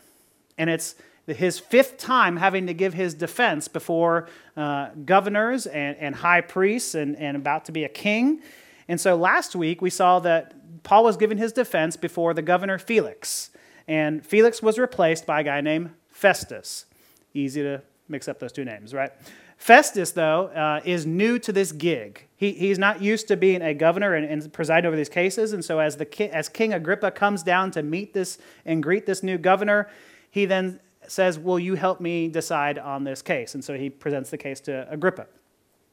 And 0.57 0.69
it's 0.69 0.95
his 1.27 1.59
fifth 1.59 1.97
time 1.97 2.37
having 2.37 2.67
to 2.67 2.73
give 2.73 2.93
his 2.93 3.13
defense 3.13 3.67
before 3.67 4.29
uh, 4.55 4.89
governors 5.03 5.65
and, 5.65 5.97
and 5.97 6.15
high 6.15 6.41
priests 6.41 6.95
and, 6.95 7.17
and 7.17 7.35
about 7.35 7.65
to 7.65 7.71
be 7.71 7.83
a 7.83 7.89
king. 7.89 8.41
And 8.87 9.01
so 9.01 9.15
last 9.15 9.55
week 9.55 9.81
we 9.81 9.89
saw 9.89 10.19
that 10.19 10.53
Paul 10.83 11.03
was 11.03 11.17
giving 11.17 11.37
his 11.37 11.51
defense 11.51 11.97
before 11.97 12.33
the 12.33 12.43
governor 12.43 12.77
Felix. 12.77 13.49
And 13.87 14.25
Felix 14.25 14.61
was 14.61 14.77
replaced 14.77 15.25
by 15.25 15.41
a 15.41 15.43
guy 15.43 15.61
named 15.61 15.91
Festus. 16.09 16.85
Easy 17.33 17.61
to 17.63 17.81
mix 18.07 18.27
up 18.27 18.39
those 18.39 18.51
two 18.51 18.65
names, 18.65 18.93
right? 18.93 19.11
Festus, 19.57 20.11
though, 20.11 20.47
uh, 20.47 20.81
is 20.83 21.05
new 21.05 21.39
to 21.39 21.51
this 21.51 21.71
gig. 21.71 22.27
He, 22.35 22.51
he's 22.51 22.77
not 22.77 23.01
used 23.01 23.27
to 23.29 23.37
being 23.37 23.61
a 23.61 23.73
governor 23.73 24.13
and, 24.13 24.25
and 24.25 24.53
presiding 24.53 24.87
over 24.87 24.97
these 24.97 25.09
cases. 25.09 25.53
And 25.53 25.63
so, 25.63 25.79
as, 25.79 25.97
the, 25.97 26.35
as 26.35 26.49
King 26.49 26.73
Agrippa 26.73 27.11
comes 27.11 27.41
down 27.41 27.71
to 27.71 27.83
meet 27.83 28.13
this 28.13 28.37
and 28.65 28.83
greet 28.83 29.05
this 29.05 29.23
new 29.23 29.37
governor, 29.37 29.89
he 30.29 30.45
then 30.45 30.79
says, 31.07 31.39
Will 31.39 31.59
you 31.59 31.75
help 31.75 32.01
me 32.01 32.27
decide 32.27 32.77
on 32.77 33.03
this 33.03 33.21
case? 33.21 33.55
And 33.55 33.63
so 33.63 33.75
he 33.75 33.89
presents 33.89 34.29
the 34.29 34.37
case 34.37 34.59
to 34.61 34.87
Agrippa. 34.91 35.27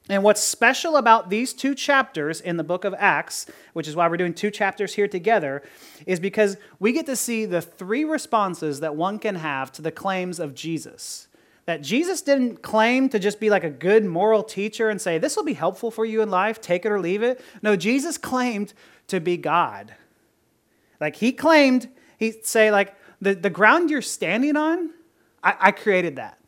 And 0.09 0.25
what's 0.25 0.42
special 0.42 0.97
about 0.97 1.31
these 1.31 1.52
two 1.52 1.76
chapters 1.76 2.40
in 2.40 2.57
the 2.57 2.64
book 2.64 2.85
of 2.85 2.92
Acts, 2.99 3.47
which 3.73 3.87
is 3.87 3.95
why 3.95 4.09
we're 4.09 4.16
doing 4.16 4.35
two 4.35 4.50
chapters 4.50 4.95
here 4.95 5.07
together, 5.07 5.62
is 6.07 6.19
because 6.19 6.57
we 6.81 6.92
get 6.92 7.07
to 7.07 7.14
see 7.14 7.45
the 7.45 7.62
three 7.62 8.04
responses 8.04 8.81
that 8.81 8.97
one 8.97 9.21
can 9.21 9.37
have 9.37 9.71
to 9.73 9.83
the 9.83 9.92
claims 9.92 10.40
of 10.40 10.54
Jesus. 10.54 11.28
That 11.66 11.83
Jesus 11.83 12.23
didn't 12.23 12.62
claim 12.62 13.09
to 13.11 13.19
just 13.19 13.38
be 13.38 13.49
like 13.49 13.62
a 13.62 13.71
good 13.71 14.04
moral 14.04 14.42
teacher 14.42 14.90
and 14.90 15.00
say, 15.00 15.19
This 15.19 15.37
will 15.37 15.45
be 15.45 15.54
helpful 15.54 15.90
for 15.90 16.04
you 16.04 16.21
in 16.21 16.31
life, 16.31 16.61
take 16.61 16.85
it 16.85 16.90
or 16.90 17.00
leave 17.00 17.23
it. 17.23 17.40
No, 17.62 17.76
Jesus 17.76 18.19
claimed 18.19 18.75
to 19.09 19.21
be 19.21 19.37
God. 19.37 19.95
Like 21.00 21.16
he 21.16 21.33
claimed, 21.33 21.88
he'd 22.19 22.47
say, 22.47 22.71
like, 22.71 22.95
the, 23.21 23.35
the 23.35 23.50
ground 23.50 23.90
you're 23.90 24.02
standing 24.02 24.57
on, 24.57 24.90
I, 25.42 25.54
I 25.61 25.71
created 25.71 26.16
that. 26.16 26.38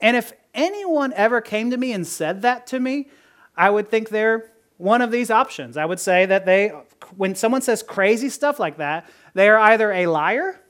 And 0.00 0.16
if 0.16 0.32
anyone 0.54 1.12
ever 1.14 1.40
came 1.40 1.70
to 1.70 1.76
me 1.76 1.92
and 1.92 2.06
said 2.06 2.42
that 2.42 2.66
to 2.68 2.80
me, 2.80 3.08
I 3.56 3.70
would 3.70 3.88
think 3.90 4.08
they're 4.08 4.50
one 4.78 5.02
of 5.02 5.10
these 5.10 5.30
options. 5.30 5.76
I 5.76 5.84
would 5.84 6.00
say 6.00 6.26
that 6.26 6.44
they, 6.46 6.68
when 7.16 7.34
someone 7.34 7.62
says 7.62 7.82
crazy 7.82 8.28
stuff 8.28 8.58
like 8.58 8.78
that, 8.78 9.08
they 9.34 9.48
are 9.48 9.58
either 9.58 9.92
a 9.92 10.06
liar, 10.06 10.60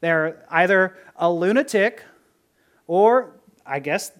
they're 0.00 0.44
either 0.50 0.96
a 1.16 1.30
lunatic, 1.30 2.02
or 2.86 3.36
I 3.66 3.78
guess 3.78 4.12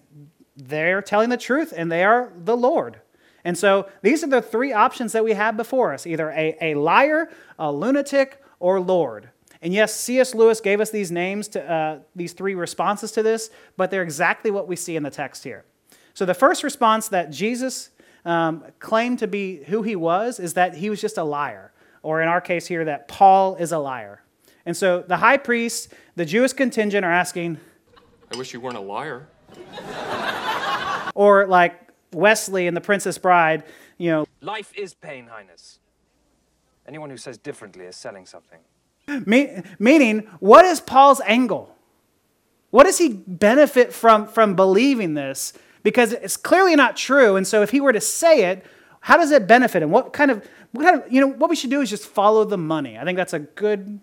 they're 0.55 1.01
telling 1.01 1.29
the 1.29 1.37
truth 1.37 1.73
and 1.75 1.91
they 1.91 2.03
are 2.03 2.31
the 2.37 2.55
Lord. 2.55 2.99
And 3.43 3.57
so 3.57 3.87
these 4.01 4.23
are 4.23 4.27
the 4.27 4.41
three 4.41 4.73
options 4.73 5.11
that 5.11 5.23
we 5.23 5.33
have 5.33 5.55
before 5.55 5.93
us 5.93 6.07
either 6.07 6.31
a, 6.31 6.57
a 6.61 6.75
liar, 6.75 7.29
a 7.59 7.71
lunatic, 7.71 8.41
or 8.59 8.79
Lord. 8.79 9.29
And 9.61 9.73
yes, 9.73 9.95
C.S. 9.95 10.33
Lewis 10.33 10.61
gave 10.61 10.81
us 10.81 10.89
these 10.89 11.11
names, 11.11 11.47
to, 11.49 11.71
uh, 11.71 11.99
these 12.15 12.33
three 12.33 12.55
responses 12.55 13.11
to 13.13 13.23
this, 13.23 13.49
but 13.77 13.91
they're 13.91 14.03
exactly 14.03 14.51
what 14.51 14.67
we 14.67 14.75
see 14.75 14.95
in 14.95 15.03
the 15.03 15.09
text 15.09 15.43
here. 15.43 15.65
So 16.13 16.25
the 16.25 16.33
first 16.33 16.63
response 16.63 17.07
that 17.09 17.29
Jesus 17.31 17.89
um, 18.25 18.63
claimed 18.79 19.19
to 19.19 19.27
be 19.27 19.63
who 19.65 19.83
he 19.83 19.95
was 19.95 20.39
is 20.39 20.53
that 20.53 20.75
he 20.75 20.89
was 20.89 20.99
just 20.99 21.17
a 21.17 21.23
liar, 21.23 21.71
or 22.03 22.21
in 22.21 22.27
our 22.27 22.41
case 22.41 22.67
here, 22.67 22.85
that 22.85 23.07
Paul 23.07 23.55
is 23.55 23.71
a 23.71 23.79
liar. 23.79 24.23
And 24.65 24.75
so 24.75 25.01
the 25.01 25.17
high 25.17 25.37
priest, 25.37 25.93
the 26.15 26.25
Jewish 26.25 26.53
contingent 26.53 27.05
are 27.05 27.11
asking, 27.11 27.59
I 28.35 28.37
wish 28.37 28.53
you 28.53 28.59
weren't 28.59 28.75
a 28.75 28.81
liar. 28.81 29.29
or 31.15 31.47
like 31.47 31.79
Westley 32.11 32.67
in 32.67 32.73
The 32.73 32.81
Princess 32.81 33.17
Bride, 33.17 33.63
you 33.97 34.11
know, 34.11 34.27
Life 34.41 34.73
is 34.75 34.93
pain, 34.93 35.27
Highness. 35.27 35.79
Anyone 36.85 37.09
who 37.09 37.15
says 37.15 37.37
differently 37.37 37.85
is 37.85 37.95
selling 37.95 38.25
something. 38.25 38.59
Me- 39.25 39.61
meaning, 39.79 40.27
what 40.41 40.65
is 40.65 40.81
Paul's 40.81 41.21
angle? 41.21 41.73
What 42.71 42.83
does 42.83 42.97
he 42.97 43.13
benefit 43.13 43.93
from, 43.93 44.27
from 44.27 44.53
believing 44.57 45.13
this? 45.13 45.53
Because 45.83 46.11
it's 46.11 46.35
clearly 46.35 46.75
not 46.75 46.97
true. 46.97 47.37
And 47.37 47.47
so 47.47 47.61
if 47.61 47.69
he 47.71 47.79
were 47.79 47.93
to 47.93 48.01
say 48.01 48.51
it, 48.51 48.65
how 48.99 49.15
does 49.15 49.31
it 49.31 49.47
benefit 49.47 49.81
him? 49.81 49.91
What 49.91 50.11
kind 50.11 50.29
of, 50.29 50.45
what 50.73 50.83
kind 50.83 51.01
of, 51.01 51.09
you 51.09 51.21
know, 51.21 51.27
what 51.27 51.49
we 51.49 51.55
should 51.55 51.69
do 51.69 51.79
is 51.79 51.89
just 51.89 52.05
follow 52.05 52.43
the 52.43 52.57
money. 52.57 52.99
I 52.99 53.05
think 53.05 53.15
that's 53.15 53.33
a 53.33 53.39
good 53.39 54.01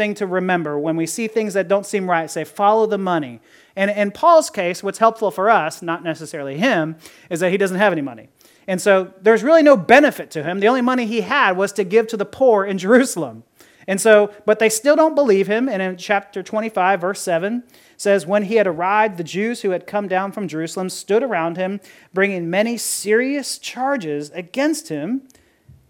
thing 0.00 0.14
to 0.14 0.26
remember 0.26 0.78
when 0.78 0.96
we 0.96 1.04
see 1.04 1.28
things 1.28 1.52
that 1.52 1.68
don't 1.68 1.84
seem 1.84 2.08
right, 2.08 2.30
say, 2.30 2.42
follow 2.42 2.86
the 2.86 2.96
money. 2.96 3.38
And 3.76 3.90
in 3.90 4.12
Paul's 4.12 4.48
case, 4.48 4.82
what's 4.82 4.96
helpful 4.96 5.30
for 5.30 5.50
us, 5.50 5.82
not 5.82 6.02
necessarily 6.02 6.56
him, 6.56 6.96
is 7.28 7.40
that 7.40 7.50
he 7.50 7.58
doesn't 7.58 7.76
have 7.76 7.92
any 7.92 8.00
money. 8.00 8.30
And 8.66 8.80
so 8.80 9.12
there's 9.20 9.42
really 9.42 9.62
no 9.62 9.76
benefit 9.76 10.30
to 10.30 10.42
him. 10.42 10.60
The 10.60 10.68
only 10.68 10.80
money 10.80 11.04
he 11.04 11.20
had 11.20 11.54
was 11.58 11.70
to 11.74 11.84
give 11.84 12.06
to 12.06 12.16
the 12.16 12.24
poor 12.24 12.64
in 12.64 12.78
Jerusalem. 12.86 13.42
And 13.86 14.00
so, 14.00 14.32
but 14.46 14.58
they 14.58 14.70
still 14.70 14.96
don't 14.96 15.14
believe 15.14 15.48
him. 15.48 15.68
And 15.68 15.82
in 15.82 15.98
chapter 15.98 16.42
25, 16.42 16.98
verse 17.02 17.20
7 17.20 17.62
says, 17.98 18.26
When 18.26 18.44
he 18.44 18.54
had 18.54 18.66
arrived, 18.66 19.18
the 19.18 19.24
Jews 19.24 19.60
who 19.60 19.70
had 19.70 19.86
come 19.86 20.08
down 20.08 20.32
from 20.32 20.48
Jerusalem 20.48 20.88
stood 20.88 21.22
around 21.22 21.58
him, 21.58 21.78
bringing 22.14 22.48
many 22.48 22.78
serious 22.78 23.58
charges 23.58 24.30
against 24.30 24.88
him 24.88 25.28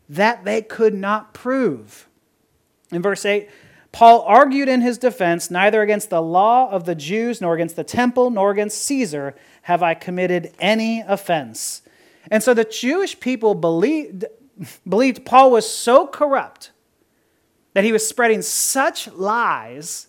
that 0.08 0.44
they 0.44 0.62
could 0.62 0.94
not 0.94 1.32
prove. 1.32 2.08
In 2.90 3.02
verse 3.02 3.24
8, 3.24 3.48
Paul 3.92 4.22
argued 4.22 4.68
in 4.68 4.80
his 4.80 4.98
defense, 4.98 5.50
Neither 5.50 5.82
against 5.82 6.10
the 6.10 6.22
law 6.22 6.70
of 6.70 6.84
the 6.84 6.94
Jews, 6.94 7.40
nor 7.40 7.54
against 7.54 7.76
the 7.76 7.84
temple, 7.84 8.30
nor 8.30 8.50
against 8.50 8.82
Caesar 8.84 9.34
have 9.62 9.82
I 9.82 9.94
committed 9.94 10.52
any 10.58 11.00
offense. 11.00 11.82
And 12.30 12.42
so 12.42 12.54
the 12.54 12.64
Jewish 12.64 13.18
people 13.18 13.54
believed, 13.54 14.24
believed 14.88 15.24
Paul 15.24 15.50
was 15.50 15.68
so 15.68 16.06
corrupt 16.06 16.70
that 17.74 17.84
he 17.84 17.92
was 17.92 18.06
spreading 18.06 18.42
such 18.42 19.08
lies 19.12 20.08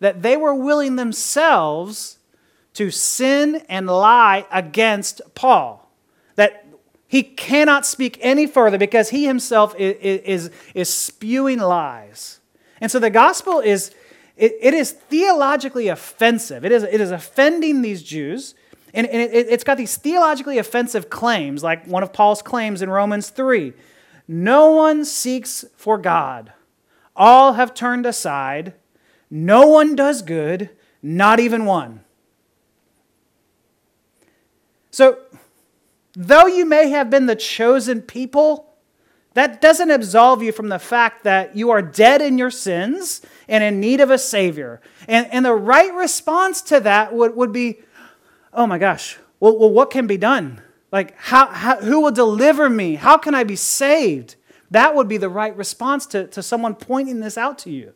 that 0.00 0.22
they 0.22 0.36
were 0.36 0.54
willing 0.54 0.96
themselves 0.96 2.18
to 2.74 2.90
sin 2.90 3.62
and 3.68 3.86
lie 3.86 4.46
against 4.50 5.20
Paul. 5.34 5.90
That 6.36 6.64
he 7.08 7.22
cannot 7.22 7.86
speak 7.86 8.18
any 8.20 8.46
further 8.46 8.78
because 8.78 9.10
he 9.10 9.24
himself 9.26 9.74
is, 9.76 9.96
is, 10.00 10.50
is 10.74 10.92
spewing 10.92 11.58
lies. 11.58 12.37
And 12.80 12.90
so 12.90 12.98
the 12.98 13.10
gospel 13.10 13.60
is, 13.60 13.92
it, 14.36 14.56
it 14.60 14.74
is 14.74 14.92
theologically 14.92 15.88
offensive. 15.88 16.64
It 16.64 16.72
is, 16.72 16.82
it 16.82 17.00
is 17.00 17.10
offending 17.10 17.82
these 17.82 18.02
Jews. 18.02 18.54
And, 18.94 19.06
and 19.06 19.20
it, 19.20 19.46
it's 19.48 19.64
got 19.64 19.76
these 19.76 19.96
theologically 19.96 20.58
offensive 20.58 21.10
claims, 21.10 21.62
like 21.62 21.86
one 21.86 22.02
of 22.02 22.12
Paul's 22.12 22.42
claims 22.42 22.82
in 22.82 22.90
Romans 22.90 23.30
3. 23.30 23.72
No 24.26 24.72
one 24.72 25.04
seeks 25.04 25.64
for 25.76 25.98
God. 25.98 26.52
All 27.16 27.54
have 27.54 27.74
turned 27.74 28.06
aside. 28.06 28.74
No 29.30 29.66
one 29.66 29.96
does 29.96 30.22
good, 30.22 30.70
not 31.02 31.40
even 31.40 31.64
one. 31.64 32.04
So, 34.90 35.18
though 36.14 36.46
you 36.46 36.64
may 36.64 36.90
have 36.90 37.10
been 37.10 37.26
the 37.26 37.36
chosen 37.36 38.02
people, 38.02 38.67
that 39.38 39.60
doesn't 39.60 39.90
absolve 39.90 40.42
you 40.42 40.52
from 40.52 40.68
the 40.68 40.78
fact 40.78 41.24
that 41.24 41.54
you 41.54 41.70
are 41.70 41.82
dead 41.82 42.20
in 42.20 42.38
your 42.38 42.50
sins 42.50 43.22
and 43.46 43.62
in 43.62 43.80
need 43.80 44.00
of 44.00 44.10
a 44.10 44.18
Savior. 44.18 44.80
And, 45.06 45.26
and 45.32 45.44
the 45.44 45.54
right 45.54 45.92
response 45.94 46.60
to 46.62 46.80
that 46.80 47.14
would, 47.14 47.36
would 47.36 47.52
be, 47.52 47.80
oh 48.52 48.66
my 48.66 48.78
gosh, 48.78 49.18
well, 49.38 49.56
well 49.56 49.70
what 49.70 49.90
can 49.90 50.06
be 50.06 50.16
done? 50.16 50.62
Like, 50.90 51.16
how, 51.16 51.46
how, 51.46 51.76
who 51.76 52.00
will 52.00 52.10
deliver 52.10 52.68
me? 52.68 52.96
How 52.96 53.18
can 53.18 53.34
I 53.34 53.44
be 53.44 53.56
saved? 53.56 54.36
That 54.70 54.94
would 54.94 55.08
be 55.08 55.18
the 55.18 55.28
right 55.28 55.56
response 55.56 56.06
to, 56.06 56.26
to 56.28 56.42
someone 56.42 56.74
pointing 56.74 57.20
this 57.20 57.38
out 57.38 57.58
to 57.60 57.70
you. 57.70 57.94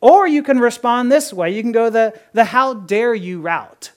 Or 0.00 0.26
you 0.26 0.42
can 0.42 0.58
respond 0.58 1.10
this 1.10 1.32
way. 1.32 1.54
You 1.54 1.62
can 1.62 1.72
go 1.72 1.90
the, 1.90 2.18
the 2.32 2.44
how 2.44 2.74
dare 2.74 3.14
you 3.14 3.40
route. 3.40 3.92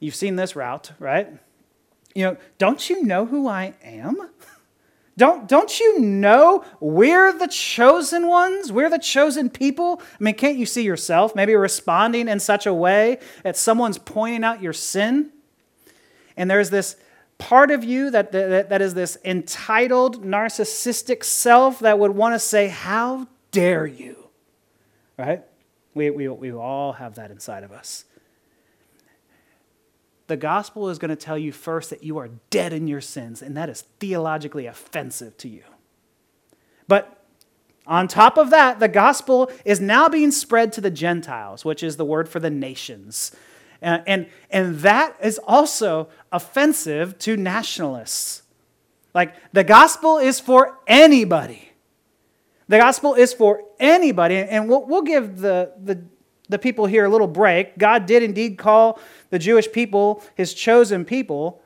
You've 0.00 0.14
seen 0.14 0.36
this 0.36 0.54
route, 0.54 0.92
right? 0.98 1.28
You 2.14 2.24
know, 2.24 2.36
don't 2.58 2.88
you 2.88 3.04
know 3.04 3.26
who 3.26 3.48
I 3.48 3.74
am? 3.82 4.30
Don't, 5.18 5.48
don't 5.48 5.80
you 5.80 5.98
know 5.98 6.64
we're 6.78 7.32
the 7.32 7.48
chosen 7.48 8.28
ones? 8.28 8.70
We're 8.70 8.88
the 8.88 9.00
chosen 9.00 9.50
people? 9.50 10.00
I 10.00 10.22
mean, 10.22 10.34
can't 10.34 10.56
you 10.56 10.64
see 10.64 10.84
yourself 10.84 11.34
maybe 11.34 11.56
responding 11.56 12.28
in 12.28 12.38
such 12.38 12.66
a 12.66 12.72
way 12.72 13.18
that 13.42 13.56
someone's 13.56 13.98
pointing 13.98 14.44
out 14.44 14.62
your 14.62 14.72
sin? 14.72 15.32
And 16.36 16.48
there's 16.48 16.70
this 16.70 16.94
part 17.36 17.72
of 17.72 17.82
you 17.82 18.12
that, 18.12 18.30
that, 18.30 18.68
that 18.68 18.80
is 18.80 18.94
this 18.94 19.18
entitled, 19.24 20.24
narcissistic 20.24 21.24
self 21.24 21.80
that 21.80 21.98
would 21.98 22.12
want 22.12 22.36
to 22.36 22.38
say, 22.38 22.68
How 22.68 23.26
dare 23.50 23.86
you? 23.86 24.28
Right? 25.18 25.42
We, 25.94 26.10
we, 26.10 26.28
we 26.28 26.52
all 26.52 26.92
have 26.92 27.16
that 27.16 27.32
inside 27.32 27.64
of 27.64 27.72
us. 27.72 28.04
The 30.28 30.36
gospel 30.36 30.90
is 30.90 30.98
going 30.98 31.08
to 31.08 31.16
tell 31.16 31.38
you 31.38 31.52
first 31.52 31.90
that 31.90 32.04
you 32.04 32.18
are 32.18 32.28
dead 32.50 32.72
in 32.72 32.86
your 32.86 33.00
sins, 33.00 33.42
and 33.42 33.56
that 33.56 33.68
is 33.68 33.82
theologically 33.98 34.66
offensive 34.66 35.36
to 35.38 35.48
you. 35.48 35.64
But 36.86 37.18
on 37.86 38.06
top 38.06 38.36
of 38.36 38.50
that, 38.50 38.78
the 38.78 38.88
gospel 38.88 39.50
is 39.64 39.80
now 39.80 40.10
being 40.10 40.30
spread 40.30 40.72
to 40.74 40.82
the 40.82 40.90
Gentiles, 40.90 41.64
which 41.64 41.82
is 41.82 41.96
the 41.96 42.04
word 42.04 42.28
for 42.28 42.40
the 42.40 42.50
nations. 42.50 43.32
And, 43.80 44.02
and, 44.06 44.26
and 44.50 44.78
that 44.80 45.16
is 45.22 45.38
also 45.46 46.08
offensive 46.30 47.18
to 47.20 47.36
nationalists. 47.36 48.42
Like, 49.14 49.34
the 49.54 49.64
gospel 49.64 50.18
is 50.18 50.38
for 50.38 50.78
anybody. 50.86 51.72
The 52.68 52.76
gospel 52.76 53.14
is 53.14 53.32
for 53.32 53.62
anybody. 53.80 54.36
And 54.36 54.68
we'll, 54.68 54.84
we'll 54.84 55.02
give 55.02 55.38
the, 55.38 55.72
the, 55.82 56.02
the 56.48 56.58
people 56.58 56.86
here 56.86 57.04
a 57.04 57.08
little 57.08 57.26
break. 57.26 57.78
God 57.78 58.06
did 58.06 58.22
indeed 58.22 58.58
call 58.58 59.00
the 59.30 59.38
Jewish 59.38 59.70
people 59.70 60.22
his 60.34 60.54
chosen 60.54 61.04
people, 61.04 61.62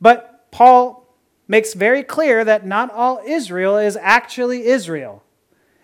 but 0.00 0.50
Paul 0.50 1.06
makes 1.46 1.74
very 1.74 2.02
clear 2.02 2.44
that 2.44 2.66
not 2.66 2.92
all 2.92 3.20
Israel 3.26 3.76
is 3.76 3.96
actually 4.00 4.66
Israel. 4.66 5.22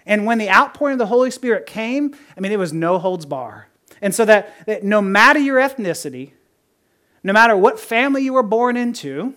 And 0.06 0.26
when 0.26 0.38
the 0.38 0.50
outpouring 0.50 0.94
of 0.94 0.98
the 0.98 1.06
Holy 1.06 1.30
Spirit 1.30 1.66
came, 1.66 2.16
I 2.36 2.40
mean, 2.40 2.52
it 2.52 2.58
was 2.58 2.72
no 2.72 2.98
holds 2.98 3.26
bar. 3.26 3.68
And 4.00 4.14
so 4.14 4.24
that, 4.24 4.66
that 4.66 4.82
no 4.82 5.02
matter 5.02 5.38
your 5.38 5.58
ethnicity, 5.58 6.32
no 7.22 7.32
matter 7.32 7.56
what 7.56 7.78
family 7.78 8.22
you 8.22 8.32
were 8.32 8.42
born 8.42 8.76
into, 8.76 9.34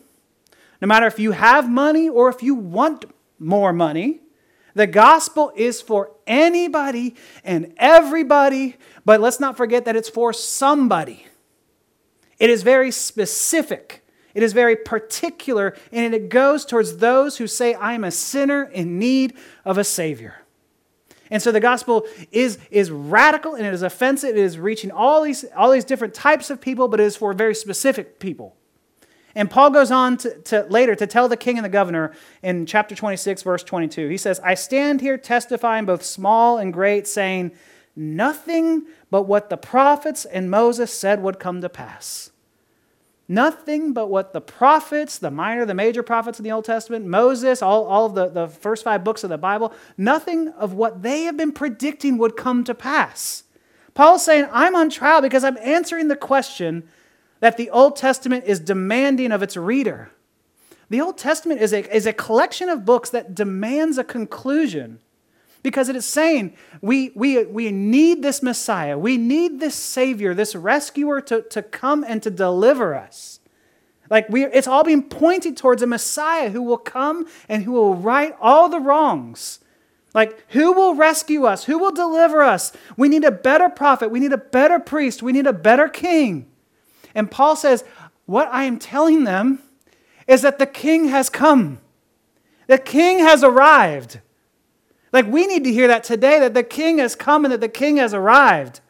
no 0.82 0.88
matter 0.88 1.06
if 1.06 1.20
you 1.20 1.32
have 1.32 1.70
money 1.70 2.08
or 2.08 2.30
if 2.30 2.42
you 2.42 2.56
want 2.56 3.06
more 3.40 3.74
money, 3.74 4.22
the 4.74 4.88
gospel 4.88 5.52
is 5.56 5.82
for 5.82 6.12
anybody 6.26 7.16
and 7.44 7.74
everybody, 7.78 8.78
but 9.06 9.22
let's 9.22 9.40
not 9.40 9.58
forget 9.58 9.86
that 9.86 9.96
it's 9.96 10.10
for 10.10 10.34
somebody. 10.34 11.28
It 12.40 12.50
is 12.50 12.64
very 12.64 12.92
specific. 12.92 14.06
It 14.34 14.44
is 14.44 14.54
very 14.54 14.76
particular, 14.76 15.76
and 15.92 16.14
it 16.14 16.30
goes 16.30 16.66
towards 16.66 16.98
those 16.98 17.38
who 17.38 17.48
say, 17.48 17.74
I 17.74 17.94
am 17.94 18.04
a 18.04 18.12
sinner 18.12 18.64
in 18.64 18.98
need 18.98 19.38
of 19.64 19.78
a 19.78 19.84
Savior. 19.84 20.44
And 21.30 21.42
so 21.42 21.52
the 21.52 21.60
gospel 21.60 22.06
is, 22.32 22.60
is 22.70 22.92
radical 22.92 23.56
and 23.56 23.66
it 23.66 23.74
is 23.74 23.82
offensive. 23.82 24.32
It 24.32 24.38
is 24.38 24.60
reaching 24.60 24.92
all 24.92 25.24
these, 25.24 25.46
all 25.56 25.72
these 25.72 25.86
different 25.86 26.14
types 26.14 26.50
of 26.50 26.62
people, 26.62 26.88
but 26.88 27.00
it 27.00 27.06
is 27.06 27.16
for 27.16 27.34
very 27.34 27.56
specific 27.56 28.20
people. 28.20 28.56
And 29.34 29.50
Paul 29.50 29.72
goes 29.72 29.90
on 29.90 30.18
to, 30.18 30.36
to, 30.42 30.64
later 30.70 30.94
to 30.94 31.08
tell 31.08 31.28
the 31.28 31.38
king 31.38 31.58
and 31.58 31.66
the 31.66 31.70
governor 31.70 32.14
in 32.44 32.68
chapter 32.68 32.94
26, 32.94 33.42
verse 33.42 33.64
22. 33.64 34.10
He 34.10 34.18
says, 34.18 34.40
I 34.42 34.54
stand 34.54 35.02
here 35.02 35.18
testifying 35.18 35.86
both 35.86 36.04
small 36.04 36.60
and 36.60 36.72
great, 36.72 37.08
saying, 37.08 37.52
Nothing 37.96 38.84
but 39.12 39.24
what 39.24 39.50
the 39.50 39.58
prophets 39.58 40.26
and 40.26 40.50
Moses 40.50 40.92
said 40.92 41.22
would 41.22 41.40
come 41.40 41.62
to 41.62 41.70
pass. 41.70 42.32
Nothing 43.28 43.94
but 43.94 44.10
what 44.10 44.34
the 44.34 44.42
prophets, 44.42 45.18
the 45.18 45.32
minor, 45.32 45.66
the 45.66 45.74
major 45.74 46.04
prophets 46.04 46.40
in 46.40 46.44
the 46.44 46.52
Old 46.52 46.66
Testament, 46.66 47.06
Moses, 47.06 47.62
all, 47.62 47.86
all 47.86 48.08
of 48.08 48.16
the, 48.16 48.28
the 48.28 48.48
first 48.48 48.84
five 48.84 49.04
books 49.04 49.24
of 49.24 49.30
the 49.30 49.38
Bible, 49.38 49.74
nothing 49.98 50.50
of 50.50 50.74
what 50.74 51.04
they 51.04 51.24
have 51.24 51.38
been 51.38 51.54
predicting 51.54 52.18
would 52.18 52.36
come 52.36 52.64
to 52.66 52.76
pass. 52.76 53.44
Paul's 53.94 54.26
saying, 54.26 54.48
I'm 54.52 54.76
on 54.76 54.90
trial 54.90 55.22
because 55.22 55.44
I'm 55.44 55.58
answering 55.58 56.10
the 56.10 56.16
question 56.16 56.84
that 57.40 57.58
the 57.58 57.70
Old 57.70 57.96
Testament 57.96 58.44
is 58.46 58.60
demanding 58.60 59.32
of 59.32 59.44
its 59.44 59.56
reader. 59.56 60.12
The 60.90 61.00
Old 61.00 61.18
Testament 61.18 61.62
is 61.62 61.74
a, 61.74 61.96
is 61.96 62.06
a 62.06 62.14
collection 62.14 62.70
of 62.70 62.86
books 62.86 63.10
that 63.12 63.34
demands 63.34 63.98
a 63.98 64.04
conclusion 64.04 65.00
because 65.64 65.90
it 65.90 65.96
is 65.96 66.06
saying 66.06 66.54
we, 66.82 67.12
we, 67.16 67.44
we 67.46 67.72
need 67.72 68.22
this 68.22 68.44
Messiah, 68.44 68.98
we 68.98 69.18
need 69.18 69.60
this 69.60 69.76
Savior, 69.76 70.34
this 70.34 70.56
rescuer 70.56 71.22
to, 71.22 71.42
to 71.44 71.64
come 71.64 72.04
and 72.08 72.22
to 72.22 72.30
deliver 72.30 72.94
us. 72.94 73.40
Like 74.10 74.30
we, 74.30 74.46
it's 74.46 74.68
all 74.68 74.84
being 74.84 75.04
pointed 75.04 75.58
towards 75.58 75.82
a 75.82 75.88
Messiah 75.88 76.50
who 76.50 76.62
will 76.62 76.78
come 76.78 77.26
and 77.50 77.64
who 77.64 77.72
will 77.72 77.96
right 77.96 78.36
all 78.40 78.70
the 78.70 78.80
wrongs. 78.80 79.60
Like, 80.14 80.46
who 80.50 80.74
will 80.74 80.94
rescue 80.94 81.46
us? 81.46 81.64
Who 81.64 81.80
will 81.80 81.92
deliver 81.92 82.44
us? 82.44 82.72
We 82.96 83.10
need 83.10 83.24
a 83.24 83.32
better 83.32 83.68
prophet. 83.68 84.10
We 84.10 84.20
need 84.20 84.32
a 84.32 84.38
better 84.38 84.78
priest. 84.78 85.24
We 85.24 85.32
need 85.32 85.48
a 85.48 85.54
better 85.54 85.88
king. 85.88 86.46
And 87.16 87.32
Paul 87.32 87.56
says, 87.56 87.84
What 88.28 88.48
I 88.52 88.66
am 88.66 88.78
telling 88.78 89.24
them 89.24 89.60
is 90.28 90.44
that 90.44 90.60
the 90.60 90.68
king 90.68 91.08
has 91.08 91.30
come, 91.30 91.80
the 92.68 92.78
king 92.78 93.20
has 93.20 93.44
arrived. 93.44 94.20
Like, 95.14 95.28
we 95.28 95.46
need 95.46 95.64
to 95.64 95.72
hear 95.72 95.88
that 95.88 96.04
today 96.04 96.40
that 96.40 96.56
the 96.56 96.64
king 96.64 96.98
has 96.98 97.16
come 97.16 97.46
and 97.46 97.54
that 97.54 97.62
the 97.62 97.70
king 97.70 97.98
has 97.98 98.14
arrived. 98.14 98.82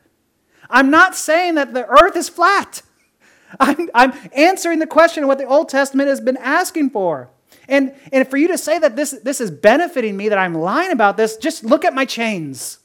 I'm 0.69 0.89
not 0.89 1.15
saying 1.15 1.55
that 1.55 1.73
the 1.73 1.85
earth 1.85 2.15
is 2.15 2.29
flat. 2.29 2.81
I'm, 3.59 3.89
I'm 3.93 4.13
answering 4.31 4.79
the 4.79 4.87
question 4.87 5.23
of 5.23 5.27
what 5.27 5.37
the 5.37 5.45
Old 5.45 5.67
Testament 5.69 6.07
has 6.07 6.21
been 6.21 6.37
asking 6.37 6.91
for. 6.91 7.29
And, 7.67 7.93
and 8.11 8.27
for 8.27 8.37
you 8.37 8.47
to 8.47 8.57
say 8.57 8.79
that 8.79 8.95
this, 8.95 9.11
this 9.23 9.39
is 9.41 9.51
benefiting 9.51 10.17
me, 10.17 10.29
that 10.29 10.37
I'm 10.37 10.55
lying 10.55 10.91
about 10.91 11.17
this, 11.17 11.37
just 11.37 11.63
look 11.63 11.85
at 11.85 11.93
my 11.93 12.05
chains. 12.05 12.79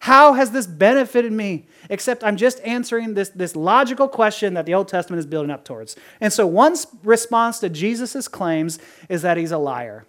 How 0.00 0.32
has 0.32 0.50
this 0.50 0.66
benefited 0.66 1.32
me? 1.32 1.66
Except 1.88 2.24
I'm 2.24 2.36
just 2.36 2.60
answering 2.60 3.14
this, 3.14 3.28
this 3.30 3.54
logical 3.54 4.08
question 4.08 4.54
that 4.54 4.66
the 4.66 4.74
Old 4.74 4.88
Testament 4.88 5.18
is 5.18 5.26
building 5.26 5.50
up 5.50 5.64
towards. 5.64 5.96
And 6.20 6.32
so, 6.32 6.46
one 6.46 6.74
response 7.02 7.58
to 7.60 7.70
Jesus' 7.70 8.28
claims 8.28 8.78
is 9.08 9.22
that 9.22 9.36
he's 9.36 9.52
a 9.52 9.58
liar 9.58 10.04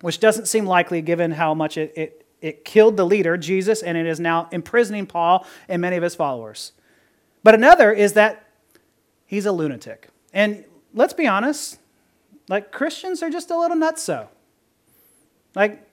which 0.00 0.20
doesn't 0.20 0.46
seem 0.46 0.66
likely 0.66 1.02
given 1.02 1.32
how 1.32 1.54
much 1.54 1.76
it, 1.76 1.92
it, 1.96 2.26
it 2.40 2.64
killed 2.64 2.96
the 2.96 3.04
leader, 3.04 3.36
Jesus, 3.36 3.82
and 3.82 3.96
it 3.98 4.06
is 4.06 4.18
now 4.18 4.48
imprisoning 4.50 5.06
Paul 5.06 5.46
and 5.68 5.80
many 5.82 5.96
of 5.96 6.02
his 6.02 6.14
followers. 6.14 6.72
But 7.42 7.54
another 7.54 7.92
is 7.92 8.14
that 8.14 8.46
he's 9.26 9.46
a 9.46 9.52
lunatic. 9.52 10.08
And 10.32 10.64
let's 10.94 11.12
be 11.12 11.26
honest, 11.26 11.78
like 12.48 12.72
Christians 12.72 13.22
are 13.22 13.30
just 13.30 13.50
a 13.50 13.58
little 13.58 13.76
nutso. 13.76 14.28
Like, 15.54 15.86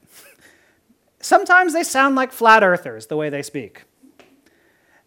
sometimes 1.19 1.73
they 1.73 1.83
sound 1.83 2.15
like 2.15 2.31
flat 2.31 2.63
earthers 2.63 3.07
the 3.07 3.17
way 3.17 3.29
they 3.29 3.43
speak. 3.43 3.83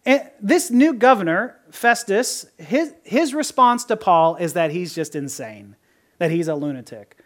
And 0.05 0.29
this 0.41 0.71
new 0.71 0.93
governor, 0.93 1.59
Festus, 1.69 2.47
his, 2.57 2.93
his 3.03 3.33
response 3.33 3.85
to 3.85 3.95
Paul 3.95 4.35
is 4.35 4.53
that 4.53 4.71
he's 4.71 4.95
just 4.95 5.15
insane, 5.15 5.75
that 6.17 6.31
he's 6.31 6.47
a 6.47 6.55
lunatic. 6.55 7.20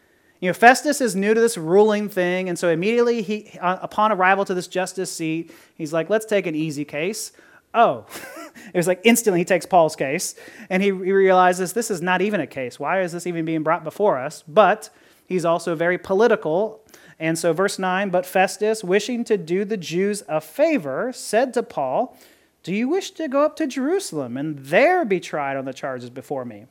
You 0.46 0.50
know, 0.52 0.54
Festus 0.54 1.02
is 1.02 1.16
new 1.16 1.34
to 1.34 1.42
this 1.42 1.58
ruling 1.58 2.08
thing, 2.08 2.50
and 2.50 2.60
so 2.60 2.70
immediately, 2.70 3.24
he, 3.24 3.58
uh, 3.60 3.80
upon 3.82 4.12
arrival 4.12 4.46
to 4.46 4.54
this 4.54 4.68
justice 4.68 5.12
seat, 5.12 5.52
he's 5.74 5.92
like, 5.92 6.08
let's 6.08 6.28
take 6.28 6.46
an 6.46 6.54
easy 6.54 6.86
case. 6.86 7.32
Oh, 7.74 8.06
it 8.72 8.78
was 8.78 8.86
like 8.86 9.02
instantly 9.04 9.40
he 9.40 9.44
takes 9.44 9.66
Paul's 9.66 9.96
case, 9.96 10.36
and 10.70 10.84
he, 10.84 10.90
he 10.90 11.12
realizes 11.12 11.74
this 11.74 11.90
is 11.90 12.00
not 12.00 12.22
even 12.22 12.42
a 12.42 12.46
case. 12.46 12.80
Why 12.80 13.02
is 13.02 13.12
this 13.12 13.26
even 13.26 13.44
being 13.44 13.64
brought 13.64 13.84
before 13.84 14.20
us? 14.20 14.44
But 14.48 14.92
he's 15.26 15.46
also 15.46 15.74
very 15.74 15.98
political. 15.98 16.84
And 17.20 17.40
so, 17.40 17.52
verse 17.52 17.80
9, 17.80 18.12
but 18.12 18.24
Festus, 18.24 18.84
wishing 18.84 19.24
to 19.24 19.40
do 19.40 19.66
the 19.66 19.78
Jews 19.78 20.22
a 20.28 20.40
favor, 20.40 21.12
said 21.12 21.56
to 21.56 21.64
Paul, 21.64 22.16
Do 22.62 22.72
you 22.72 22.88
wish 22.88 23.10
to 23.14 23.28
go 23.28 23.42
up 23.42 23.56
to 23.56 23.66
Jerusalem 23.66 24.38
and 24.38 24.60
there 24.60 25.06
be 25.06 25.20
tried 25.20 25.58
on 25.58 25.66
the 25.66 25.74
charges 25.74 26.12
before 26.12 26.46
me? 26.46 26.68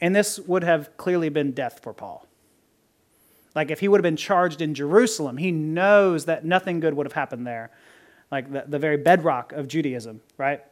And 0.00 0.12
this 0.12 0.40
would 0.40 0.64
have 0.64 0.96
clearly 0.96 1.28
been 1.28 1.52
death 1.52 1.78
for 1.84 1.92
Paul. 1.92 2.26
Like 3.54 3.70
if 3.70 3.80
he 3.80 3.88
would 3.88 3.98
have 3.98 4.02
been 4.02 4.16
charged 4.16 4.60
in 4.60 4.74
Jerusalem, 4.74 5.36
he 5.36 5.50
knows 5.50 6.24
that 6.24 6.44
nothing 6.44 6.80
good 6.80 6.94
would 6.94 7.06
have 7.06 7.12
happened 7.12 7.46
there, 7.46 7.70
like 8.30 8.50
the, 8.50 8.64
the 8.66 8.78
very 8.78 8.96
bedrock 8.96 9.52
of 9.52 9.68
Judaism, 9.68 10.20
right? 10.38 10.62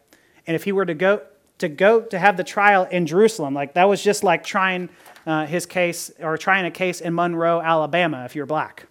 And 0.47 0.55
if 0.55 0.65
he 0.65 0.73
were 0.73 0.87
to 0.87 0.95
go 0.95 1.23
to 1.59 1.69
go 1.69 2.01
to 2.01 2.19
have 2.19 2.39
the 2.39 2.45
trial 2.45 2.85
in 2.85 3.07
Jerusalem, 3.07 3.53
like 3.53 3.75
that 3.75 3.85
was 3.85 4.03
just 4.03 4.25
like 4.25 4.43
trying 4.45 4.89
uh, 5.27 5.47
his 5.47 5.67
case 5.67 6.11
or 6.19 6.39
trying 6.39 6.65
a 6.65 6.71
case 6.71 7.03
in 7.03 7.15
Monroe, 7.15 7.61
Alabama, 7.61 8.25
if 8.25 8.35
you're 8.35 8.47
black. 8.47 8.87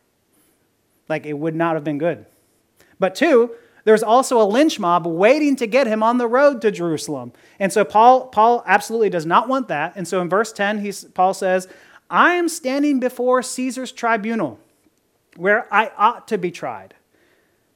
Like 1.08 1.26
it 1.26 1.34
would 1.34 1.56
not 1.56 1.74
have 1.74 1.84
been 1.84 1.98
good. 1.98 2.28
But 3.00 3.16
two, 3.16 3.56
there's 3.86 4.04
also 4.04 4.40
a 4.40 4.46
lynch 4.46 4.80
mob 4.80 5.08
waiting 5.08 5.56
to 5.56 5.66
get 5.66 5.88
him 5.88 6.04
on 6.04 6.20
the 6.20 6.28
road 6.28 6.62
to 6.62 6.70
Jerusalem. 6.70 7.32
And 7.60 7.74
so 7.74 7.84
Paul, 7.84 8.28
Paul 8.28 8.64
absolutely 8.68 9.10
does 9.10 9.26
not 9.26 9.48
want 9.48 9.68
that. 9.70 9.94
And 9.96 10.08
so 10.08 10.22
in 10.22 10.30
verse 10.30 10.52
10, 10.54 10.80
he's, 10.80 11.06
Paul 11.06 11.34
says, 11.34 11.68
I 12.10 12.34
am 12.34 12.50
standing 12.50 13.00
before 13.00 13.44
Caesar's 13.44 13.92
tribunal, 13.92 14.60
where 15.36 15.72
I 15.74 15.92
ought 15.98 16.28
to 16.30 16.38
be 16.38 16.52
tried. 16.52 16.96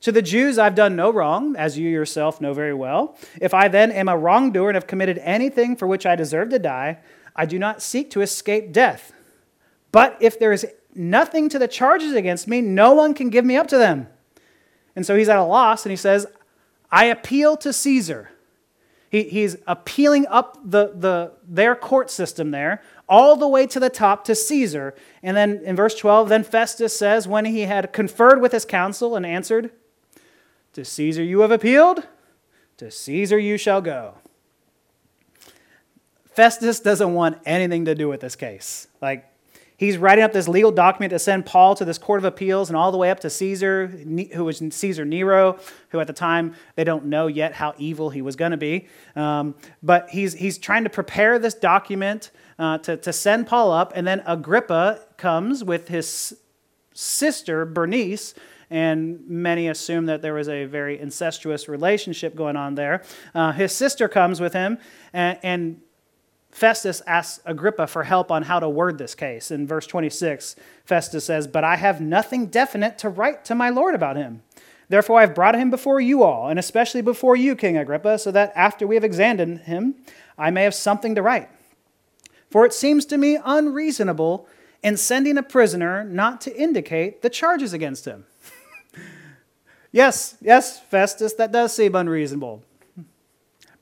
To 0.02 0.12
the 0.12 0.22
Jews, 0.22 0.58
I've 0.58 0.76
done 0.76 0.96
no 0.96 1.14
wrong, 1.14 1.56
as 1.56 1.78
you 1.78 1.90
yourself 1.90 2.42
know 2.42 2.54
very 2.54 2.74
well. 2.74 3.18
If 3.40 3.54
I 3.54 3.68
then 3.68 3.92
am 3.92 4.10
a 4.10 4.18
wrongdoer 4.18 4.70
and 4.70 4.76
have 4.76 4.88
committed 4.88 5.18
anything 5.20 5.76
for 5.76 5.88
which 5.88 6.06
I 6.06 6.16
deserve 6.16 6.50
to 6.50 6.60
die, 6.60 7.00
I 7.36 7.46
do 7.46 7.58
not 7.58 7.82
seek 7.82 8.10
to 8.12 8.22
escape 8.22 8.74
death. 8.74 9.14
But 9.92 10.18
if 10.20 10.38
there 10.38 10.52
is 10.52 10.68
nothing 10.94 11.48
to 11.50 11.60
the 11.60 11.68
charges 11.68 12.14
against 12.14 12.48
me, 12.48 12.60
no 12.60 12.94
one 12.94 13.14
can 13.14 13.30
give 13.30 13.46
me 13.46 13.56
up 13.56 13.68
to 13.68 13.78
them. 13.78 14.08
And 14.96 15.06
so 15.06 15.16
he's 15.16 15.30
at 15.30 15.38
a 15.38 15.44
loss, 15.44 15.86
and 15.86 15.92
he 15.92 15.98
says, 15.98 16.28
I 16.92 17.06
appeal 17.06 17.56
to 17.58 17.72
Caesar. 17.72 18.32
He, 19.14 19.26
he's 19.26 19.58
appealing 19.68 20.26
up 20.26 20.58
the, 20.66 20.92
the, 20.96 21.34
their 21.48 21.76
court 21.76 22.10
system 22.10 22.50
there 22.50 22.82
all 23.08 23.36
the 23.36 23.48
way 23.48 23.68
to 23.68 23.80
the 23.80 23.92
top 23.92 24.26
to 24.26 24.34
Caesar. 24.34 24.96
And 25.22 25.38
then 25.38 25.62
in 25.64 25.76
verse 25.76 25.94
12, 25.94 26.30
then 26.30 26.44
Festus 26.44 26.98
says, 26.98 27.28
when 27.28 27.46
he 27.46 27.62
had 27.62 27.94
conferred 27.94 28.42
with 28.42 28.52
his 28.52 28.66
council 28.66 29.16
and 29.16 29.24
answered, 29.24 29.70
To 30.74 30.84
Caesar 30.84 31.22
you 31.22 31.42
have 31.42 31.52
appealed, 31.52 32.08
to 32.78 32.90
Caesar 32.90 33.38
you 33.38 33.56
shall 33.56 33.82
go. 33.82 34.16
Festus 36.26 36.80
doesn't 36.80 37.14
want 37.14 37.38
anything 37.46 37.86
to 37.86 37.94
do 37.94 38.10
with 38.10 38.22
this 38.22 38.36
case. 38.36 38.88
Like, 39.00 39.30
he's 39.84 39.98
writing 39.98 40.24
up 40.24 40.32
this 40.32 40.48
legal 40.48 40.72
document 40.72 41.12
to 41.12 41.20
send 41.20 41.46
Paul 41.46 41.76
to 41.76 41.86
this 41.86 41.98
court 41.98 42.20
of 42.20 42.26
appeals 42.26 42.70
and 42.70 42.78
all 42.78 42.92
the 42.92 42.98
way 42.98 43.10
up 43.10 43.20
to 43.22 43.30
Caesar, 43.30 43.88
who 43.88 44.46
was 44.46 44.64
Caesar 44.70 45.06
Nero, 45.06 45.60
who 45.90 46.00
at 46.00 46.08
the 46.08 46.14
time 46.14 46.56
they 46.76 46.84
don't 46.84 47.06
know 47.06 47.28
yet 47.28 47.54
how 47.54 47.74
evil 47.78 48.10
he 48.10 48.22
was 48.22 48.36
going 48.36 48.52
to 48.52 48.58
be. 48.58 48.88
Um, 49.16 49.56
but 49.82 50.10
he's, 50.10 50.34
he's 50.34 50.58
trying 50.58 50.86
to 50.86 50.90
prepare 50.90 51.38
this 51.38 51.54
document 51.54 52.32
uh, 52.58 52.78
to, 52.80 52.98
to 52.98 53.12
send 53.12 53.48
Paul 53.48 53.72
up, 53.72 53.92
and 53.96 54.08
then 54.08 54.24
Agrippa 54.26 55.02
comes 55.18 55.64
with 55.64 55.90
his 55.90 56.38
sister, 56.94 57.66
Bernice, 57.66 58.36
and 58.70 59.28
many 59.28 59.68
assume 59.68 60.06
that 60.06 60.22
there 60.22 60.34
was 60.34 60.50
a 60.50 60.66
very 60.66 61.00
incestuous 61.00 61.68
relationship 61.68 62.36
going 62.36 62.56
on 62.56 62.76
there. 62.76 63.04
Uh, 63.36 63.52
his 63.52 63.76
sister 63.76 64.08
comes 64.08 64.40
with 64.40 64.54
him, 64.54 64.78
and, 65.14 65.38
and 65.44 65.82
Festus 66.54 67.02
asks 67.08 67.42
Agrippa 67.46 67.88
for 67.88 68.04
help 68.04 68.32
on 68.32 68.44
how 68.44 68.60
to 68.60 68.70
word 68.70 69.00
this 69.00 69.16
case. 69.16 69.50
In 69.50 69.66
verse 69.66 69.88
26, 69.88 70.56
Festus 70.86 71.26
says, 71.26 71.48
But 71.48 71.64
I 71.64 71.78
have 71.78 72.00
nothing 72.00 72.46
definite 72.46 73.00
to 73.00 73.10
write 73.10 73.44
to 73.46 73.56
my 73.56 73.70
Lord 73.70 73.96
about 73.96 74.18
him. 74.18 74.44
Therefore, 74.88 75.18
I 75.18 75.22
have 75.22 75.34
brought 75.34 75.56
him 75.56 75.72
before 75.72 76.00
you 76.00 76.22
all, 76.22 76.50
and 76.50 76.60
especially 76.60 77.02
before 77.02 77.36
you, 77.36 77.56
King 77.56 77.76
Agrippa, 77.76 78.20
so 78.20 78.30
that 78.32 78.54
after 78.56 78.86
we 78.86 78.94
have 78.94 79.04
examined 79.04 79.62
him, 79.62 79.96
I 80.38 80.52
may 80.52 80.64
have 80.64 80.76
something 80.76 81.16
to 81.16 81.24
write. 81.24 81.50
For 82.52 82.68
it 82.68 82.74
seems 82.74 83.08
to 83.08 83.18
me 83.18 83.40
unreasonable 83.44 84.48
in 84.84 84.96
sending 84.96 85.40
a 85.40 85.44
prisoner 85.44 86.04
not 86.04 86.40
to 86.42 86.56
indicate 86.56 87.24
the 87.24 87.32
charges 87.32 87.74
against 87.74 88.06
him. 88.06 88.26
yes, 89.92 90.36
yes, 90.40 90.80
Festus, 90.80 91.34
that 91.34 91.52
does 91.52 91.74
seem 91.74 91.96
unreasonable. 91.96 92.64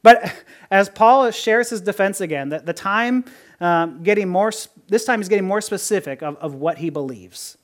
But 0.03 0.33
as 0.71 0.89
Paul 0.89 1.29
shares 1.31 1.69
his 1.69 1.81
defense 1.81 2.21
again, 2.21 2.49
the, 2.49 2.59
the 2.59 2.73
time 2.73 3.25
um, 3.59 4.03
getting 4.03 4.29
more, 4.29 4.51
this 4.87 5.05
time 5.05 5.19
he's 5.19 5.29
getting 5.29 5.45
more 5.45 5.61
specific 5.61 6.23
of, 6.23 6.37
of 6.37 6.55
what 6.55 6.79
he 6.79 6.89
believes. 6.89 7.57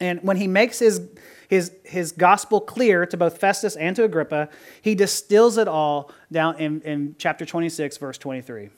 And 0.00 0.20
when 0.22 0.36
he 0.36 0.46
makes 0.46 0.78
his, 0.80 1.00
his, 1.48 1.72
his 1.84 2.12
gospel 2.12 2.60
clear 2.60 3.06
to 3.06 3.16
both 3.16 3.38
Festus 3.38 3.76
and 3.76 3.94
to 3.96 4.04
Agrippa, 4.04 4.48
he 4.82 4.94
distills 4.94 5.56
it 5.56 5.68
all 5.68 6.10
down 6.30 6.58
in, 6.58 6.80
in 6.82 7.16
chapter 7.18 7.46
26, 7.46 7.96
verse 7.98 8.18
23. 8.18 8.70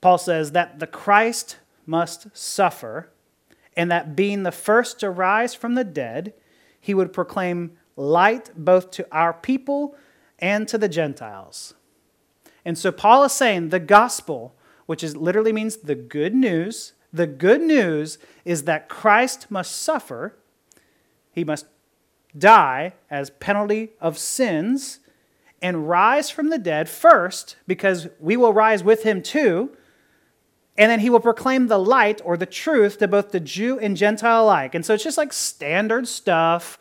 Paul 0.00 0.18
says 0.18 0.52
that 0.52 0.78
the 0.78 0.86
Christ 0.86 1.58
must 1.86 2.36
suffer, 2.36 3.10
and 3.76 3.90
that 3.90 4.16
being 4.16 4.42
the 4.42 4.52
first 4.52 5.00
to 5.00 5.10
rise 5.10 5.54
from 5.54 5.74
the 5.74 5.84
dead, 5.84 6.34
he 6.80 6.94
would 6.94 7.12
proclaim 7.12 7.72
light 7.96 8.50
both 8.56 8.90
to 8.92 9.06
our 9.10 9.32
people 9.32 9.96
and 10.38 10.68
to 10.68 10.78
the 10.78 10.88
Gentiles. 10.88 11.74
And 12.64 12.76
so 12.76 12.92
Paul 12.92 13.24
is 13.24 13.32
saying 13.32 13.68
the 13.68 13.80
gospel, 13.80 14.54
which 14.86 15.02
is 15.02 15.16
literally 15.16 15.52
means 15.52 15.78
the 15.78 15.94
good 15.94 16.34
news, 16.34 16.92
the 17.12 17.26
good 17.26 17.60
news 17.60 18.18
is 18.44 18.64
that 18.64 18.88
Christ 18.88 19.50
must 19.50 19.74
suffer, 19.74 20.36
he 21.32 21.44
must 21.44 21.66
die 22.36 22.94
as 23.10 23.30
penalty 23.30 23.90
of 24.00 24.18
sins 24.18 25.00
and 25.62 25.88
rise 25.88 26.30
from 26.30 26.50
the 26.50 26.58
dead 26.58 26.88
first 26.88 27.56
because 27.66 28.08
we 28.20 28.36
will 28.36 28.52
rise 28.52 28.84
with 28.84 29.02
him 29.02 29.22
too 29.22 29.70
and 30.78 30.88
then 30.90 31.00
he 31.00 31.10
will 31.10 31.20
proclaim 31.20 31.66
the 31.66 31.78
light 31.78 32.22
or 32.24 32.36
the 32.36 32.46
truth 32.46 32.98
to 32.98 33.08
both 33.08 33.32
the 33.32 33.40
Jew 33.40 33.80
and 33.80 33.96
Gentile 33.96 34.44
alike. 34.44 34.76
And 34.76 34.86
so 34.86 34.94
it's 34.94 35.02
just 35.02 35.18
like 35.18 35.32
standard 35.32 36.06
stuff, 36.06 36.78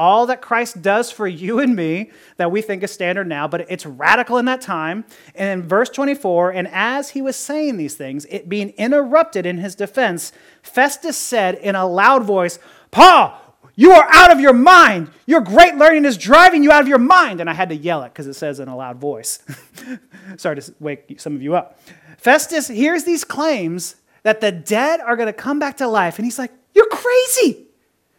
all 0.00 0.24
that 0.24 0.40
Christ 0.40 0.80
does 0.80 1.12
for 1.12 1.28
you 1.28 1.58
and 1.58 1.76
me 1.76 2.10
that 2.38 2.50
we 2.50 2.62
think 2.62 2.82
is 2.82 2.90
standard 2.90 3.28
now, 3.28 3.46
but 3.46 3.66
it's 3.70 3.84
radical 3.84 4.38
in 4.38 4.46
that 4.46 4.62
time. 4.62 5.04
And 5.34 5.60
in 5.60 5.68
verse 5.68 5.90
24, 5.90 6.52
and 6.52 6.66
as 6.68 7.10
he 7.10 7.20
was 7.20 7.36
saying 7.36 7.76
these 7.76 7.96
things, 7.96 8.24
it 8.30 8.48
being 8.48 8.70
interrupted 8.70 9.44
in 9.44 9.58
his 9.58 9.74
defense, 9.74 10.32
Festus 10.62 11.18
said 11.18 11.56
in 11.56 11.74
a 11.74 11.86
loud 11.86 12.24
voice, 12.24 12.58
Paul, 12.90 13.38
you 13.76 13.92
are 13.92 14.08
out 14.10 14.32
of 14.32 14.40
your 14.40 14.54
mind. 14.54 15.10
Your 15.26 15.42
great 15.42 15.74
learning 15.74 16.06
is 16.06 16.16
driving 16.16 16.62
you 16.62 16.72
out 16.72 16.80
of 16.80 16.88
your 16.88 16.98
mind. 16.98 17.42
And 17.42 17.50
I 17.50 17.52
had 17.52 17.68
to 17.68 17.76
yell 17.76 18.02
it 18.02 18.08
because 18.08 18.26
it 18.26 18.34
says 18.34 18.58
in 18.58 18.68
a 18.68 18.76
loud 18.76 18.96
voice. 18.96 19.40
Sorry 20.38 20.56
to 20.62 20.74
wake 20.80 21.20
some 21.20 21.36
of 21.36 21.42
you 21.42 21.54
up. 21.54 21.78
Festus 22.16 22.68
hears 22.68 23.04
these 23.04 23.22
claims 23.22 23.96
that 24.22 24.40
the 24.40 24.50
dead 24.50 25.00
are 25.00 25.16
going 25.16 25.26
to 25.26 25.34
come 25.34 25.58
back 25.58 25.76
to 25.76 25.86
life, 25.86 26.18
and 26.18 26.24
he's 26.24 26.38
like, 26.38 26.52
You're 26.74 26.88
crazy. 26.88 27.66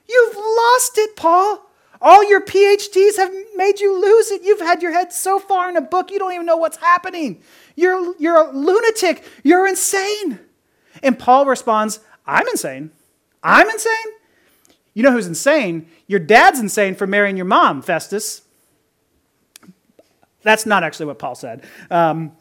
You've 0.07 0.35
lost 0.35 0.97
it, 0.99 1.15
Paul. 1.15 1.70
All 2.01 2.27
your 2.27 2.41
PhDs 2.41 3.17
have 3.17 3.31
made 3.55 3.79
you 3.79 3.99
lose 4.01 4.31
it. 4.31 4.41
You've 4.43 4.59
had 4.59 4.81
your 4.81 4.91
head 4.91 5.13
so 5.13 5.37
far 5.37 5.69
in 5.69 5.77
a 5.77 5.81
book, 5.81 6.09
you 6.09 6.17
don't 6.17 6.33
even 6.33 6.47
know 6.47 6.57
what's 6.57 6.77
happening. 6.77 7.43
You're, 7.75 8.15
you're 8.17 8.49
a 8.49 8.51
lunatic. 8.51 9.23
You're 9.43 9.67
insane. 9.67 10.39
And 11.03 11.17
Paul 11.19 11.45
responds, 11.45 11.99
I'm 12.25 12.47
insane. 12.47 12.91
I'm 13.43 13.69
insane? 13.69 13.93
You 14.93 15.03
know 15.03 15.11
who's 15.11 15.27
insane? 15.27 15.87
Your 16.07 16.19
dad's 16.19 16.59
insane 16.59 16.95
for 16.95 17.07
marrying 17.07 17.37
your 17.37 17.45
mom, 17.45 17.81
Festus. 17.81 18.41
That's 20.43 20.65
not 20.65 20.83
actually 20.83 21.05
what 21.05 21.19
Paul 21.19 21.35
said. 21.35 21.63
Um, 21.89 22.31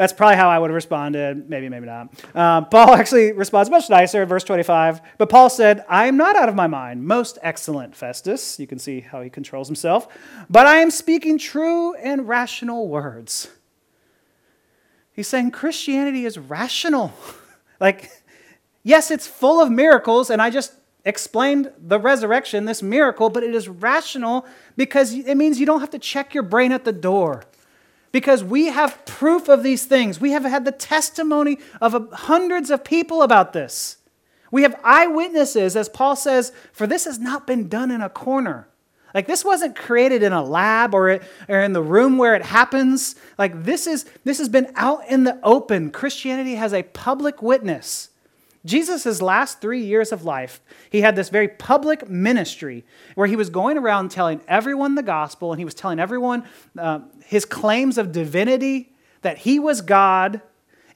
that's 0.00 0.14
probably 0.14 0.36
how 0.36 0.48
I 0.48 0.58
would 0.58 0.70
have 0.70 0.74
responded. 0.74 1.50
Maybe, 1.50 1.68
maybe 1.68 1.84
not. 1.84 2.08
Uh, 2.34 2.62
Paul 2.62 2.94
actually 2.94 3.32
responds 3.32 3.68
much 3.68 3.90
nicer 3.90 4.24
verse 4.24 4.42
25. 4.44 5.02
But 5.18 5.28
Paul 5.28 5.50
said, 5.50 5.84
I 5.90 6.06
am 6.06 6.16
not 6.16 6.36
out 6.36 6.48
of 6.48 6.54
my 6.54 6.66
mind. 6.66 7.04
Most 7.04 7.36
excellent 7.42 7.94
Festus. 7.94 8.58
You 8.58 8.66
can 8.66 8.78
see 8.78 9.00
how 9.00 9.20
he 9.20 9.28
controls 9.28 9.68
himself. 9.68 10.08
But 10.48 10.66
I 10.66 10.76
am 10.76 10.90
speaking 10.90 11.36
true 11.36 11.92
and 11.96 12.26
rational 12.26 12.88
words. 12.88 13.48
He's 15.12 15.28
saying 15.28 15.50
Christianity 15.50 16.24
is 16.24 16.38
rational. 16.38 17.12
like, 17.78 18.10
yes, 18.82 19.10
it's 19.10 19.26
full 19.26 19.60
of 19.60 19.70
miracles, 19.70 20.30
and 20.30 20.40
I 20.40 20.48
just 20.48 20.72
explained 21.04 21.72
the 21.78 22.00
resurrection, 22.00 22.64
this 22.64 22.82
miracle, 22.82 23.28
but 23.28 23.42
it 23.42 23.54
is 23.54 23.68
rational 23.68 24.46
because 24.78 25.12
it 25.12 25.34
means 25.34 25.60
you 25.60 25.66
don't 25.66 25.80
have 25.80 25.90
to 25.90 25.98
check 25.98 26.32
your 26.32 26.42
brain 26.42 26.72
at 26.72 26.86
the 26.86 26.92
door 26.92 27.44
because 28.12 28.42
we 28.42 28.66
have 28.66 29.04
proof 29.06 29.48
of 29.48 29.62
these 29.62 29.84
things. 29.84 30.20
We 30.20 30.32
have 30.32 30.44
had 30.44 30.64
the 30.64 30.72
testimony 30.72 31.58
of 31.80 32.12
hundreds 32.12 32.70
of 32.70 32.84
people 32.84 33.22
about 33.22 33.52
this. 33.52 33.98
We 34.50 34.62
have 34.62 34.78
eyewitnesses, 34.82 35.76
as 35.76 35.88
Paul 35.88 36.16
says, 36.16 36.52
for 36.72 36.86
this 36.86 37.04
has 37.04 37.18
not 37.18 37.46
been 37.46 37.68
done 37.68 37.90
in 37.90 38.00
a 38.00 38.08
corner. 38.08 38.66
Like 39.14 39.26
this 39.26 39.44
wasn't 39.44 39.76
created 39.76 40.22
in 40.22 40.32
a 40.32 40.42
lab 40.42 40.94
or, 40.94 41.20
or 41.48 41.60
in 41.60 41.72
the 41.72 41.82
room 41.82 42.16
where 42.18 42.34
it 42.34 42.44
happens. 42.44 43.16
Like 43.38 43.64
this 43.64 43.86
is 43.86 44.06
this 44.24 44.38
has 44.38 44.48
been 44.48 44.72
out 44.76 45.06
in 45.08 45.24
the 45.24 45.38
open. 45.42 45.90
Christianity 45.90 46.54
has 46.54 46.72
a 46.72 46.82
public 46.82 47.42
witness. 47.42 48.08
Jesus' 48.64 49.22
last 49.22 49.62
three 49.62 49.82
years 49.82 50.12
of 50.12 50.24
life, 50.24 50.60
he 50.90 51.00
had 51.00 51.16
this 51.16 51.30
very 51.30 51.48
public 51.48 52.10
ministry 52.10 52.84
where 53.14 53.26
he 53.26 53.34
was 53.34 53.48
going 53.48 53.78
around 53.78 54.10
telling 54.10 54.42
everyone 54.46 54.96
the 54.96 55.02
gospel 55.02 55.50
and 55.50 55.58
he 55.58 55.64
was 55.64 55.72
telling 55.72 55.98
everyone 55.98 56.44
uh, 56.76 57.00
his 57.30 57.44
claims 57.44 57.96
of 57.96 58.10
divinity, 58.10 58.92
that 59.22 59.38
he 59.38 59.60
was 59.60 59.82
God. 59.82 60.40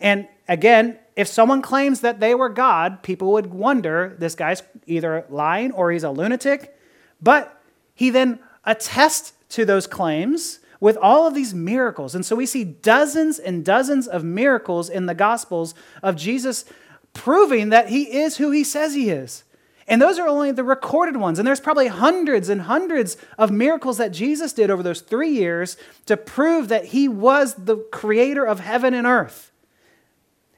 And 0.01 0.27
again, 0.49 0.99
if 1.15 1.29
someone 1.29 1.63
claims 1.63 2.01
that 2.01 2.19
they 2.19 2.35
were 2.35 2.49
God, 2.49 3.05
people 3.05 3.31
would 3.35 3.55
wonder 3.55 4.17
this 4.19 4.35
guy's 4.35 4.65
either 4.85 5.25
lying 5.31 5.71
or 5.71 5.93
he's 5.93 6.03
a 6.03 6.11
lunatic. 6.11 6.77
But 7.23 7.63
he 7.95 8.11
then 8.11 8.41
attests 8.65 9.35
to 9.51 9.65
those 9.65 9.87
claims 9.87 10.59
with 10.81 10.97
all 10.97 11.25
of 11.29 11.35
these 11.35 11.55
miracles. 11.55 12.17
And 12.17 12.27
so 12.27 12.35
we 12.35 12.47
see 12.47 12.65
dozens 12.65 13.39
and 13.39 13.65
dozens 13.65 14.09
of 14.09 14.25
miracles 14.25 14.91
in 14.91 15.07
the 15.07 15.15
Gospels 15.15 15.73
of 16.03 16.17
Jesus 16.17 16.65
proving 17.13 17.69
that 17.69 17.91
he 17.91 18.13
is 18.13 18.39
who 18.39 18.51
he 18.51 18.65
says 18.65 18.95
he 18.95 19.09
is. 19.09 19.45
And 19.87 20.01
those 20.01 20.19
are 20.19 20.27
only 20.27 20.51
the 20.51 20.65
recorded 20.65 21.17
ones. 21.17 21.39
And 21.39 21.47
there's 21.47 21.61
probably 21.61 21.89
hundreds 21.89 22.49
and 22.49 22.63
hundreds 22.63 23.17
of 23.39 23.51
miracles 23.51 23.99
that 23.99 24.13
Jesus 24.13 24.53
did 24.53 24.71
over 24.71 24.83
those 24.83 25.03
three 25.03 25.31
years 25.31 25.77
to 26.07 26.17
prove 26.17 26.69
that 26.69 26.87
he 26.87 27.07
was 27.07 27.55
the 27.55 27.77
creator 27.93 28.45
of 28.45 28.61
heaven 28.61 28.95
and 28.95 29.07
earth. 29.07 29.53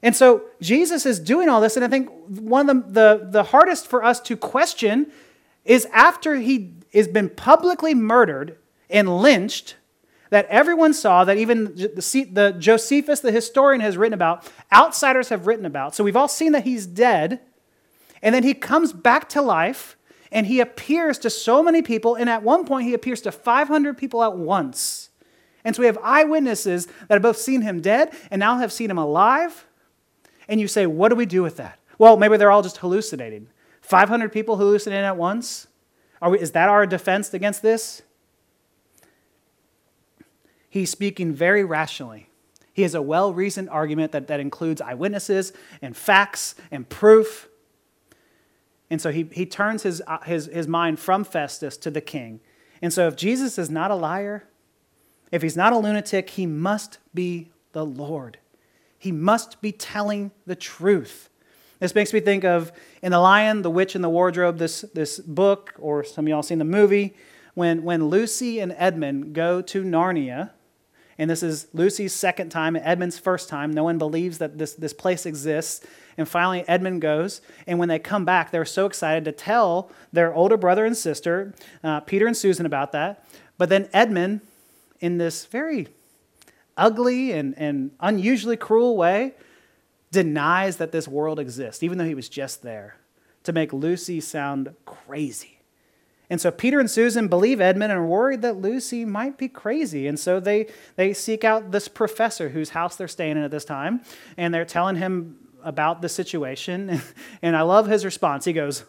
And 0.02 0.14
so 0.14 0.42
Jesus 0.60 1.06
is 1.06 1.18
doing 1.18 1.48
all 1.48 1.60
this. 1.60 1.76
And 1.76 1.84
I 1.84 1.88
think 1.88 2.08
one 2.28 2.70
of 2.70 2.94
the, 2.94 3.18
the, 3.18 3.28
the 3.30 3.42
hardest 3.44 3.88
for 3.88 4.04
us 4.04 4.20
to 4.20 4.36
question 4.36 5.10
is 5.64 5.86
after 5.92 6.36
he 6.36 6.74
has 6.94 7.08
been 7.08 7.28
publicly 7.28 7.94
murdered 7.94 8.56
and 8.88 9.20
lynched 9.20 9.74
that 10.30 10.46
everyone 10.46 10.92
saw, 10.92 11.24
that 11.24 11.36
even 11.36 11.74
the, 11.74 12.28
the 12.32 12.54
Josephus, 12.58 13.20
the 13.20 13.32
historian, 13.32 13.80
has 13.80 13.96
written 13.96 14.14
about, 14.14 14.50
outsiders 14.72 15.28
have 15.28 15.46
written 15.46 15.66
about. 15.66 15.94
So 15.94 16.04
we've 16.04 16.16
all 16.16 16.28
seen 16.28 16.52
that 16.52 16.64
he's 16.64 16.86
dead. 16.86 17.40
And 18.26 18.34
then 18.34 18.42
he 18.42 18.54
comes 18.54 18.92
back 18.92 19.28
to 19.28 19.40
life 19.40 19.96
and 20.32 20.48
he 20.48 20.58
appears 20.58 21.16
to 21.20 21.30
so 21.30 21.62
many 21.62 21.80
people. 21.80 22.16
And 22.16 22.28
at 22.28 22.42
one 22.42 22.66
point, 22.66 22.88
he 22.88 22.92
appears 22.92 23.20
to 23.20 23.30
500 23.30 23.96
people 23.96 24.20
at 24.20 24.36
once. 24.36 25.10
And 25.64 25.76
so 25.76 25.82
we 25.82 25.86
have 25.86 25.96
eyewitnesses 26.02 26.86
that 26.86 27.12
have 27.14 27.22
both 27.22 27.36
seen 27.36 27.62
him 27.62 27.80
dead 27.80 28.12
and 28.28 28.40
now 28.40 28.58
have 28.58 28.72
seen 28.72 28.90
him 28.90 28.98
alive. 28.98 29.68
And 30.48 30.60
you 30.60 30.66
say, 30.66 30.86
what 30.86 31.10
do 31.10 31.14
we 31.14 31.24
do 31.24 31.40
with 31.40 31.56
that? 31.58 31.78
Well, 31.98 32.16
maybe 32.16 32.36
they're 32.36 32.50
all 32.50 32.64
just 32.64 32.78
hallucinating. 32.78 33.46
500 33.82 34.32
people 34.32 34.56
hallucinating 34.56 35.04
at 35.04 35.16
once? 35.16 35.68
We, 36.20 36.40
is 36.40 36.50
that 36.50 36.68
our 36.68 36.84
defense 36.84 37.32
against 37.32 37.62
this? 37.62 38.02
He's 40.68 40.90
speaking 40.90 41.32
very 41.32 41.62
rationally. 41.62 42.28
He 42.72 42.82
has 42.82 42.96
a 42.96 43.02
well 43.02 43.32
reasoned 43.32 43.70
argument 43.70 44.10
that, 44.10 44.26
that 44.26 44.40
includes 44.40 44.80
eyewitnesses 44.80 45.52
and 45.80 45.96
facts 45.96 46.56
and 46.72 46.88
proof. 46.88 47.48
And 48.90 49.00
so 49.00 49.10
he, 49.10 49.28
he 49.32 49.46
turns 49.46 49.82
his, 49.82 50.02
uh, 50.06 50.20
his, 50.20 50.46
his 50.46 50.68
mind 50.68 50.98
from 51.00 51.24
Festus 51.24 51.76
to 51.78 51.90
the 51.90 52.00
king. 52.00 52.40
And 52.80 52.92
so 52.92 53.08
if 53.08 53.16
Jesus 53.16 53.58
is 53.58 53.70
not 53.70 53.90
a 53.90 53.94
liar, 53.94 54.44
if 55.32 55.42
he's 55.42 55.56
not 55.56 55.72
a 55.72 55.78
lunatic, 55.78 56.30
he 56.30 56.46
must 56.46 56.98
be 57.14 57.50
the 57.72 57.84
Lord. 57.84 58.38
He 58.98 59.12
must 59.12 59.60
be 59.60 59.72
telling 59.72 60.30
the 60.46 60.56
truth. 60.56 61.30
This 61.80 61.94
makes 61.94 62.12
me 62.12 62.20
think 62.20 62.44
of 62.44 62.72
in 63.02 63.12
The 63.12 63.18
Lion, 63.18 63.62
the 63.62 63.70
Witch, 63.70 63.94
and 63.94 64.02
the 64.02 64.08
Wardrobe, 64.08 64.58
this, 64.58 64.82
this 64.94 65.18
book, 65.18 65.74
or 65.78 66.04
some 66.04 66.24
of 66.24 66.28
y'all 66.28 66.42
seen 66.42 66.58
the 66.58 66.64
movie, 66.64 67.14
when, 67.54 67.82
when 67.82 68.06
Lucy 68.06 68.60
and 68.60 68.74
Edmund 68.76 69.34
go 69.34 69.60
to 69.62 69.82
Narnia 69.82 70.50
and 71.18 71.30
this 71.30 71.42
is 71.42 71.66
Lucy's 71.72 72.14
second 72.14 72.50
time, 72.50 72.76
Edmund's 72.76 73.18
first 73.18 73.48
time. 73.48 73.72
No 73.72 73.84
one 73.84 73.96
believes 73.96 74.38
that 74.38 74.58
this, 74.58 74.74
this 74.74 74.92
place 74.92 75.24
exists. 75.24 75.84
And 76.18 76.28
finally, 76.28 76.66
Edmund 76.68 77.00
goes. 77.00 77.40
And 77.66 77.78
when 77.78 77.88
they 77.88 77.98
come 77.98 78.24
back, 78.24 78.50
they're 78.50 78.66
so 78.66 78.84
excited 78.84 79.24
to 79.24 79.32
tell 79.32 79.90
their 80.12 80.34
older 80.34 80.56
brother 80.58 80.84
and 80.84 80.96
sister, 80.96 81.54
uh, 81.82 82.00
Peter 82.00 82.26
and 82.26 82.36
Susan, 82.36 82.66
about 82.66 82.92
that. 82.92 83.24
But 83.56 83.70
then 83.70 83.88
Edmund, 83.94 84.42
in 85.00 85.16
this 85.16 85.46
very 85.46 85.88
ugly 86.76 87.32
and, 87.32 87.54
and 87.56 87.92
unusually 88.00 88.56
cruel 88.58 88.96
way, 88.96 89.32
denies 90.10 90.76
that 90.76 90.92
this 90.92 91.08
world 91.08 91.38
exists, 91.38 91.82
even 91.82 91.96
though 91.96 92.04
he 92.04 92.14
was 92.14 92.28
just 92.28 92.62
there, 92.62 92.96
to 93.44 93.52
make 93.52 93.72
Lucy 93.72 94.20
sound 94.20 94.74
crazy. 94.84 95.55
And 96.28 96.40
so 96.40 96.50
Peter 96.50 96.80
and 96.80 96.90
Susan 96.90 97.28
believe 97.28 97.60
Edmund 97.60 97.92
and 97.92 98.00
are 98.00 98.06
worried 98.06 98.42
that 98.42 98.56
Lucy 98.56 99.04
might 99.04 99.38
be 99.38 99.48
crazy. 99.48 100.06
And 100.06 100.18
so 100.18 100.40
they, 100.40 100.66
they 100.96 101.12
seek 101.12 101.44
out 101.44 101.70
this 101.70 101.88
professor 101.88 102.48
whose 102.48 102.70
house 102.70 102.96
they're 102.96 103.08
staying 103.08 103.36
in 103.36 103.44
at 103.44 103.50
this 103.50 103.64
time, 103.64 104.00
and 104.36 104.52
they're 104.52 104.64
telling 104.64 104.96
him 104.96 105.36
about 105.62 106.02
the 106.02 106.08
situation. 106.08 107.00
And 107.42 107.56
I 107.56 107.62
love 107.62 107.86
his 107.86 108.04
response. 108.04 108.44
He 108.44 108.52
goes, 108.52 108.84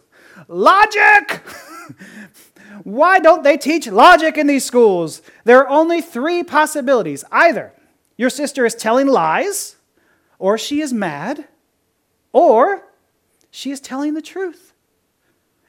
Logic! 0.48 1.42
Why 2.84 3.18
don't 3.18 3.42
they 3.42 3.56
teach 3.56 3.86
logic 3.88 4.36
in 4.36 4.46
these 4.46 4.64
schools? 4.64 5.22
There 5.44 5.58
are 5.58 5.68
only 5.68 6.00
three 6.00 6.42
possibilities. 6.42 7.24
Either 7.32 7.72
your 8.16 8.30
sister 8.30 8.64
is 8.66 8.74
telling 8.74 9.06
lies, 9.06 9.76
or 10.38 10.58
she 10.58 10.80
is 10.80 10.92
mad, 10.92 11.46
or 12.32 12.84
she 13.50 13.70
is 13.70 13.80
telling 13.80 14.14
the 14.14 14.22
truth. 14.22 14.67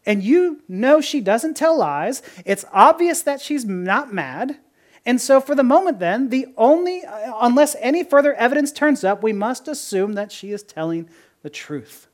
And 0.09 0.23
you 0.23 0.63
know 0.67 1.01
she 1.01 1.21
doesn't 1.21 1.53
tell 1.53 1.77
lies. 1.77 2.23
It's 2.43 2.65
obvious 2.73 3.21
that 3.21 3.41
she's 3.41 3.63
not 3.63 4.11
mad. 4.11 4.57
And 5.05 5.21
so, 5.21 5.39
for 5.39 5.53
the 5.53 5.61
moment, 5.61 5.99
then, 5.99 6.29
the 6.29 6.47
only, 6.57 7.05
uh, 7.05 7.33
unless 7.41 7.75
any 7.79 8.03
further 8.03 8.33
evidence 8.33 8.71
turns 8.71 9.03
up, 9.03 9.21
we 9.21 9.33
must 9.33 9.67
assume 9.67 10.13
that 10.13 10.31
she 10.31 10.51
is 10.51 10.63
telling 10.63 11.07
the 11.43 11.49
truth. 11.51 12.07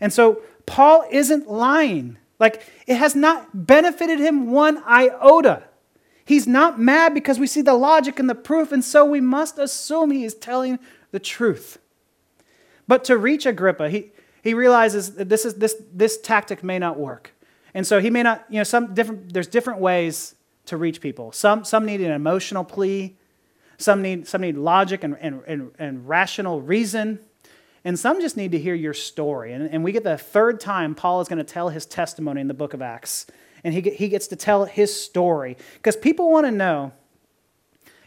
And 0.00 0.14
so, 0.14 0.40
Paul 0.64 1.04
isn't 1.10 1.46
lying. 1.46 2.16
Like, 2.40 2.62
it 2.86 2.96
has 2.96 3.14
not 3.14 3.66
benefited 3.66 4.18
him 4.18 4.50
one 4.50 4.82
iota. 4.88 5.64
He's 6.24 6.46
not 6.46 6.80
mad 6.80 7.12
because 7.12 7.38
we 7.38 7.46
see 7.46 7.60
the 7.60 7.74
logic 7.74 8.18
and 8.18 8.30
the 8.30 8.34
proof, 8.34 8.72
and 8.72 8.82
so 8.82 9.04
we 9.04 9.20
must 9.20 9.58
assume 9.58 10.10
he 10.10 10.24
is 10.24 10.34
telling 10.34 10.78
the 11.10 11.20
truth. 11.20 11.80
But 12.86 13.04
to 13.04 13.18
reach 13.18 13.44
Agrippa, 13.44 13.90
he, 13.90 14.12
he 14.42 14.54
realizes 14.54 15.14
that 15.14 15.28
this, 15.28 15.44
is, 15.44 15.54
this, 15.54 15.76
this 15.92 16.18
tactic 16.20 16.62
may 16.62 16.78
not 16.78 16.98
work. 16.98 17.32
And 17.74 17.86
so 17.86 18.00
he 18.00 18.10
may 18.10 18.22
not, 18.22 18.44
you 18.48 18.58
know, 18.58 18.64
some 18.64 18.94
different, 18.94 19.32
there's 19.32 19.46
different 19.46 19.80
ways 19.80 20.34
to 20.66 20.76
reach 20.76 21.00
people. 21.00 21.32
Some, 21.32 21.64
some 21.64 21.84
need 21.84 22.00
an 22.00 22.12
emotional 22.12 22.64
plea, 22.64 23.16
some 23.76 24.02
need, 24.02 24.26
some 24.26 24.40
need 24.40 24.56
logic 24.56 25.04
and, 25.04 25.16
and, 25.20 25.42
and, 25.46 25.70
and 25.78 26.08
rational 26.08 26.60
reason, 26.60 27.20
and 27.84 27.98
some 27.98 28.20
just 28.20 28.36
need 28.36 28.52
to 28.52 28.58
hear 28.58 28.74
your 28.74 28.94
story. 28.94 29.52
And, 29.52 29.68
and 29.70 29.84
we 29.84 29.92
get 29.92 30.04
the 30.04 30.18
third 30.18 30.60
time 30.60 30.94
Paul 30.94 31.20
is 31.20 31.28
going 31.28 31.38
to 31.38 31.44
tell 31.44 31.68
his 31.68 31.86
testimony 31.86 32.40
in 32.40 32.48
the 32.48 32.54
book 32.54 32.74
of 32.74 32.82
Acts. 32.82 33.26
And 33.64 33.74
he, 33.74 33.80
he 33.80 34.08
gets 34.08 34.28
to 34.28 34.36
tell 34.36 34.64
his 34.66 34.94
story 34.94 35.56
because 35.74 35.96
people 35.96 36.30
want 36.30 36.46
to 36.46 36.52
know 36.52 36.92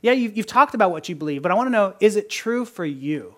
yeah, 0.01 0.13
you've, 0.13 0.35
you've 0.35 0.47
talked 0.47 0.73
about 0.73 0.91
what 0.91 1.09
you 1.09 1.15
believe, 1.15 1.41
but 1.43 1.51
I 1.51 1.55
want 1.55 1.67
to 1.67 1.71
know 1.71 1.95
is 1.99 2.15
it 2.15 2.29
true 2.29 2.65
for 2.65 2.85
you? 2.85 3.35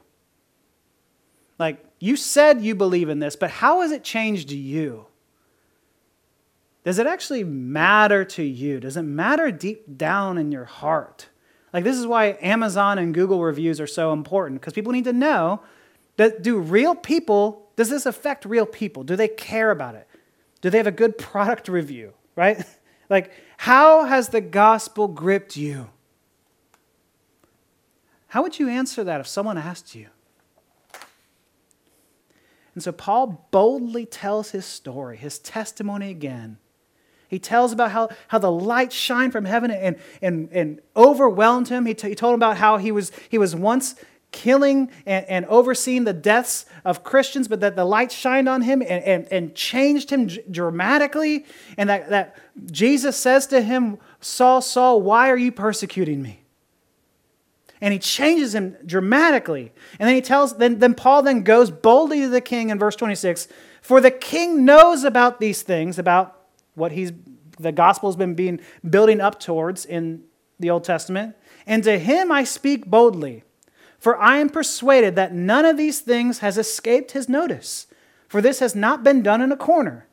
Like, 1.59 1.83
you 2.03 2.17
said 2.17 2.61
you 2.61 2.75
believe 2.75 3.07
in 3.07 3.19
this, 3.19 3.37
but 3.37 3.49
how 3.49 3.79
has 3.79 3.93
it 3.93 4.03
changed 4.03 4.51
you? 4.51 5.05
Does 6.83 6.99
it 6.99 7.07
actually 7.07 7.45
matter 7.45 8.25
to 8.25 8.43
you? 8.43 8.81
Does 8.81 8.97
it 8.97 9.03
matter 9.03 9.51
deep 9.51 9.97
down 9.97 10.37
in 10.37 10.51
your 10.51 10.65
heart? 10.65 11.29
Like, 11.71 11.85
this 11.85 11.97
is 11.97 12.05
why 12.05 12.37
Amazon 12.41 12.97
and 12.97 13.13
Google 13.13 13.41
reviews 13.41 13.79
are 13.79 13.87
so 13.87 14.11
important 14.11 14.59
because 14.59 14.73
people 14.73 14.91
need 14.91 15.05
to 15.05 15.13
know 15.13 15.61
that 16.17 16.43
do 16.43 16.59
real 16.59 16.93
people, 16.93 17.69
does 17.77 17.89
this 17.89 18.05
affect 18.05 18.43
real 18.43 18.65
people? 18.65 19.05
Do 19.05 19.15
they 19.15 19.29
care 19.29 19.71
about 19.71 19.95
it? 19.95 20.05
Do 20.59 20.69
they 20.69 20.79
have 20.79 20.87
a 20.87 20.91
good 20.91 21.17
product 21.17 21.69
review, 21.69 22.11
right? 22.35 22.65
like, 23.09 23.31
how 23.55 24.03
has 24.03 24.27
the 24.27 24.41
gospel 24.41 25.07
gripped 25.07 25.55
you? 25.55 25.89
How 28.27 28.41
would 28.41 28.59
you 28.59 28.67
answer 28.67 29.05
that 29.05 29.21
if 29.21 29.27
someone 29.27 29.57
asked 29.57 29.95
you? 29.95 30.07
And 32.73 32.83
so 32.83 32.91
Paul 32.91 33.47
boldly 33.51 34.05
tells 34.05 34.51
his 34.51 34.65
story, 34.65 35.17
his 35.17 35.39
testimony 35.39 36.09
again. 36.09 36.57
He 37.27 37.39
tells 37.39 37.71
about 37.71 37.91
how, 37.91 38.09
how 38.27 38.37
the 38.37 38.51
light 38.51 38.93
shined 38.93 39.31
from 39.31 39.45
heaven 39.45 39.71
and, 39.71 39.95
and, 40.21 40.49
and 40.51 40.79
overwhelmed 40.95 41.67
him. 41.69 41.85
He, 41.85 41.93
t- 41.95 42.09
he 42.09 42.15
told 42.15 42.33
him 42.33 42.39
about 42.39 42.57
how 42.57 42.77
he 42.77 42.91
was, 42.91 43.11
he 43.29 43.37
was 43.37 43.55
once 43.55 43.95
killing 44.31 44.91
and, 45.05 45.25
and 45.25 45.45
overseeing 45.45 46.03
the 46.03 46.13
deaths 46.13 46.65
of 46.85 47.03
Christians, 47.03 47.47
but 47.47 47.59
that 47.61 47.75
the 47.75 47.85
light 47.85 48.11
shined 48.11 48.49
on 48.49 48.61
him 48.61 48.81
and, 48.81 49.03
and, 49.03 49.27
and 49.31 49.55
changed 49.55 50.11
him 50.11 50.27
dramatically. 50.51 51.45
And 51.77 51.89
that, 51.89 52.09
that 52.09 52.35
Jesus 52.71 53.17
says 53.17 53.47
to 53.47 53.61
him, 53.61 53.97
Saul, 54.21 54.61
Saul, 54.61 55.01
why 55.01 55.29
are 55.29 55.37
you 55.37 55.51
persecuting 55.51 56.21
me? 56.21 56.42
And 57.83 57.91
he 57.91 57.99
changes 57.99 58.55
him 58.55 58.77
dramatically. 58.85 59.73
And 59.99 60.07
then 60.07 60.15
he 60.15 60.21
tells, 60.21 60.55
then, 60.55 60.79
then 60.79 60.95
Paul 60.95 61.21
then 61.21 61.43
goes 61.43 61.69
boldly 61.69 62.21
to 62.21 62.29
the 62.29 62.39
king 62.39 62.69
in 62.69 62.79
verse 62.79 62.95
26 62.95 63.49
For 63.81 63.99
the 63.99 64.09
king 64.09 64.63
knows 64.63 65.03
about 65.03 65.41
these 65.41 65.63
things, 65.63 65.99
about 65.99 66.43
what 66.75 66.93
he's, 66.93 67.11
the 67.59 67.73
gospel 67.73 68.07
has 68.07 68.15
been 68.15 68.35
being 68.35 68.61
building 68.89 69.19
up 69.19 69.37
towards 69.37 69.83
in 69.83 70.23
the 70.61 70.69
Old 70.69 70.85
Testament. 70.85 71.35
And 71.67 71.83
to 71.83 71.99
him 71.99 72.31
I 72.31 72.45
speak 72.45 72.85
boldly, 72.85 73.43
for 73.99 74.17
I 74.17 74.37
am 74.37 74.47
persuaded 74.47 75.17
that 75.17 75.33
none 75.33 75.65
of 75.65 75.75
these 75.75 75.99
things 75.99 76.39
has 76.39 76.57
escaped 76.57 77.11
his 77.11 77.27
notice, 77.27 77.87
for 78.29 78.39
this 78.39 78.59
has 78.59 78.73
not 78.73 79.03
been 79.03 79.21
done 79.21 79.41
in 79.41 79.51
a 79.51 79.57
corner. 79.57 80.07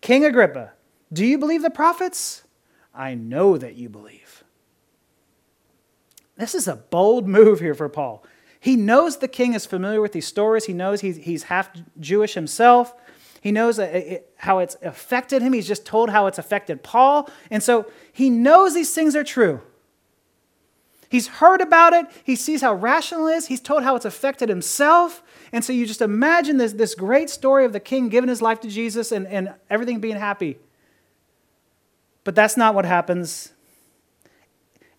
King 0.00 0.24
Agrippa, 0.24 0.72
do 1.12 1.24
you 1.24 1.38
believe 1.38 1.62
the 1.62 1.70
prophets? 1.70 2.42
I 2.92 3.14
know 3.14 3.56
that 3.56 3.76
you 3.76 3.88
believe. 3.88 4.27
This 6.38 6.54
is 6.54 6.68
a 6.68 6.76
bold 6.76 7.28
move 7.28 7.60
here 7.60 7.74
for 7.74 7.88
Paul. 7.88 8.24
He 8.60 8.76
knows 8.76 9.18
the 9.18 9.28
king 9.28 9.54
is 9.54 9.66
familiar 9.66 10.00
with 10.00 10.12
these 10.12 10.26
stories. 10.26 10.64
He 10.64 10.72
knows 10.72 11.00
he's, 11.00 11.16
he's 11.16 11.44
half 11.44 11.70
Jewish 12.00 12.34
himself. 12.34 12.94
He 13.40 13.52
knows 13.52 13.78
how 14.36 14.58
it's 14.60 14.76
affected 14.82 15.42
him. 15.42 15.52
He's 15.52 15.68
just 15.68 15.84
told 15.84 16.10
how 16.10 16.26
it's 16.26 16.38
affected 16.38 16.82
Paul. 16.82 17.28
And 17.50 17.62
so 17.62 17.90
he 18.12 18.30
knows 18.30 18.74
these 18.74 18.94
things 18.94 19.14
are 19.14 19.24
true. 19.24 19.60
He's 21.08 21.26
heard 21.26 21.60
about 21.60 21.92
it. 21.92 22.06
He 22.22 22.36
sees 22.36 22.60
how 22.60 22.74
rational 22.74 23.28
it 23.28 23.36
is. 23.36 23.46
He's 23.46 23.60
told 23.60 23.82
how 23.82 23.96
it's 23.96 24.04
affected 24.04 24.48
himself. 24.48 25.22
And 25.52 25.64
so 25.64 25.72
you 25.72 25.86
just 25.86 26.02
imagine 26.02 26.58
this, 26.58 26.72
this 26.72 26.94
great 26.94 27.30
story 27.30 27.64
of 27.64 27.72
the 27.72 27.80
king 27.80 28.08
giving 28.08 28.28
his 28.28 28.42
life 28.42 28.60
to 28.60 28.68
Jesus 28.68 29.10
and, 29.10 29.26
and 29.26 29.54
everything 29.70 30.00
being 30.00 30.16
happy. 30.16 30.58
But 32.24 32.34
that's 32.34 32.56
not 32.56 32.74
what 32.74 32.84
happens 32.84 33.52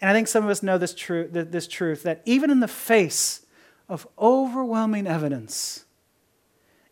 and 0.02 0.10
I 0.10 0.14
think 0.14 0.28
some 0.28 0.44
of 0.44 0.50
us 0.50 0.64
know 0.64 0.78
this, 0.78 0.94
tru- 0.94 1.28
this 1.28 1.68
truth 1.68 2.04
that 2.04 2.22
even 2.26 2.50
in 2.50 2.60
the 2.60 2.68
face 2.68 3.46
of 3.88 4.08
overwhelming 4.18 5.08
evidence, 5.08 5.86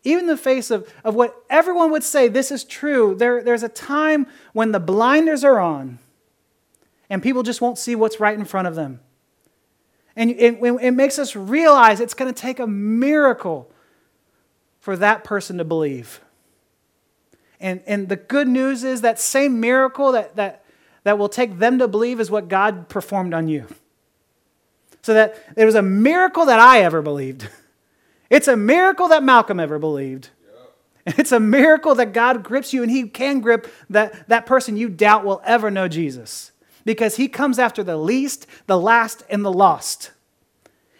even 0.04 0.24
in 0.24 0.28
the 0.28 0.36
face 0.36 0.70
of, 0.70 0.92
of 1.04 1.14
what 1.14 1.42
everyone 1.48 1.90
would 1.90 2.04
say 2.04 2.28
this 2.28 2.50
is 2.50 2.64
true, 2.64 3.14
there, 3.14 3.42
there's 3.42 3.62
a 3.62 3.68
time 3.68 4.26
when 4.52 4.72
the 4.72 4.80
blinders 4.80 5.44
are 5.44 5.58
on 5.58 5.98
and 7.10 7.22
people 7.22 7.42
just 7.42 7.60
won't 7.60 7.78
see 7.78 7.94
what's 7.94 8.20
right 8.20 8.38
in 8.38 8.44
front 8.44 8.68
of 8.68 8.74
them. 8.74 9.00
And 10.14 10.30
it, 10.30 10.58
it 10.60 10.90
makes 10.92 11.18
us 11.18 11.36
realize 11.36 12.00
it's 12.00 12.14
going 12.14 12.32
to 12.32 12.38
take 12.38 12.58
a 12.58 12.66
miracle 12.66 13.70
for 14.80 14.96
that 14.96 15.24
person 15.24 15.58
to 15.58 15.64
believe. 15.64 16.20
And, 17.60 17.82
and 17.86 18.08
the 18.08 18.16
good 18.16 18.48
news 18.48 18.84
is 18.84 19.00
that 19.02 19.18
same 19.18 19.60
miracle 19.60 20.12
that, 20.12 20.36
that 20.36 20.64
that 21.08 21.18
will 21.18 21.30
take 21.30 21.58
them 21.58 21.78
to 21.78 21.88
believe 21.88 22.20
is 22.20 22.30
what 22.30 22.48
God 22.48 22.90
performed 22.90 23.32
on 23.32 23.48
you. 23.48 23.66
So 25.00 25.14
that 25.14 25.42
it 25.56 25.64
was 25.64 25.74
a 25.74 25.80
miracle 25.80 26.44
that 26.44 26.60
I 26.60 26.82
ever 26.82 27.02
believed. 27.02 27.48
It's 28.30 28.46
a 28.46 28.58
miracle 28.58 29.08
that 29.08 29.22
Malcolm 29.22 29.58
ever 29.58 29.78
believed. 29.78 30.28
It's 31.06 31.32
a 31.32 31.40
miracle 31.40 31.94
that 31.94 32.12
God 32.12 32.42
grips 32.42 32.74
you 32.74 32.82
and 32.82 32.90
he 32.90 33.08
can 33.08 33.40
grip 33.40 33.72
that, 33.88 34.28
that 34.28 34.44
person 34.44 34.76
you 34.76 34.90
doubt 34.90 35.24
will 35.24 35.40
ever 35.46 35.70
know 35.70 35.88
Jesus. 35.88 36.52
Because 36.84 37.16
he 37.16 37.26
comes 37.26 37.58
after 37.58 37.82
the 37.82 37.96
least, 37.96 38.46
the 38.66 38.78
last, 38.78 39.22
and 39.30 39.42
the 39.42 39.50
lost. 39.50 40.10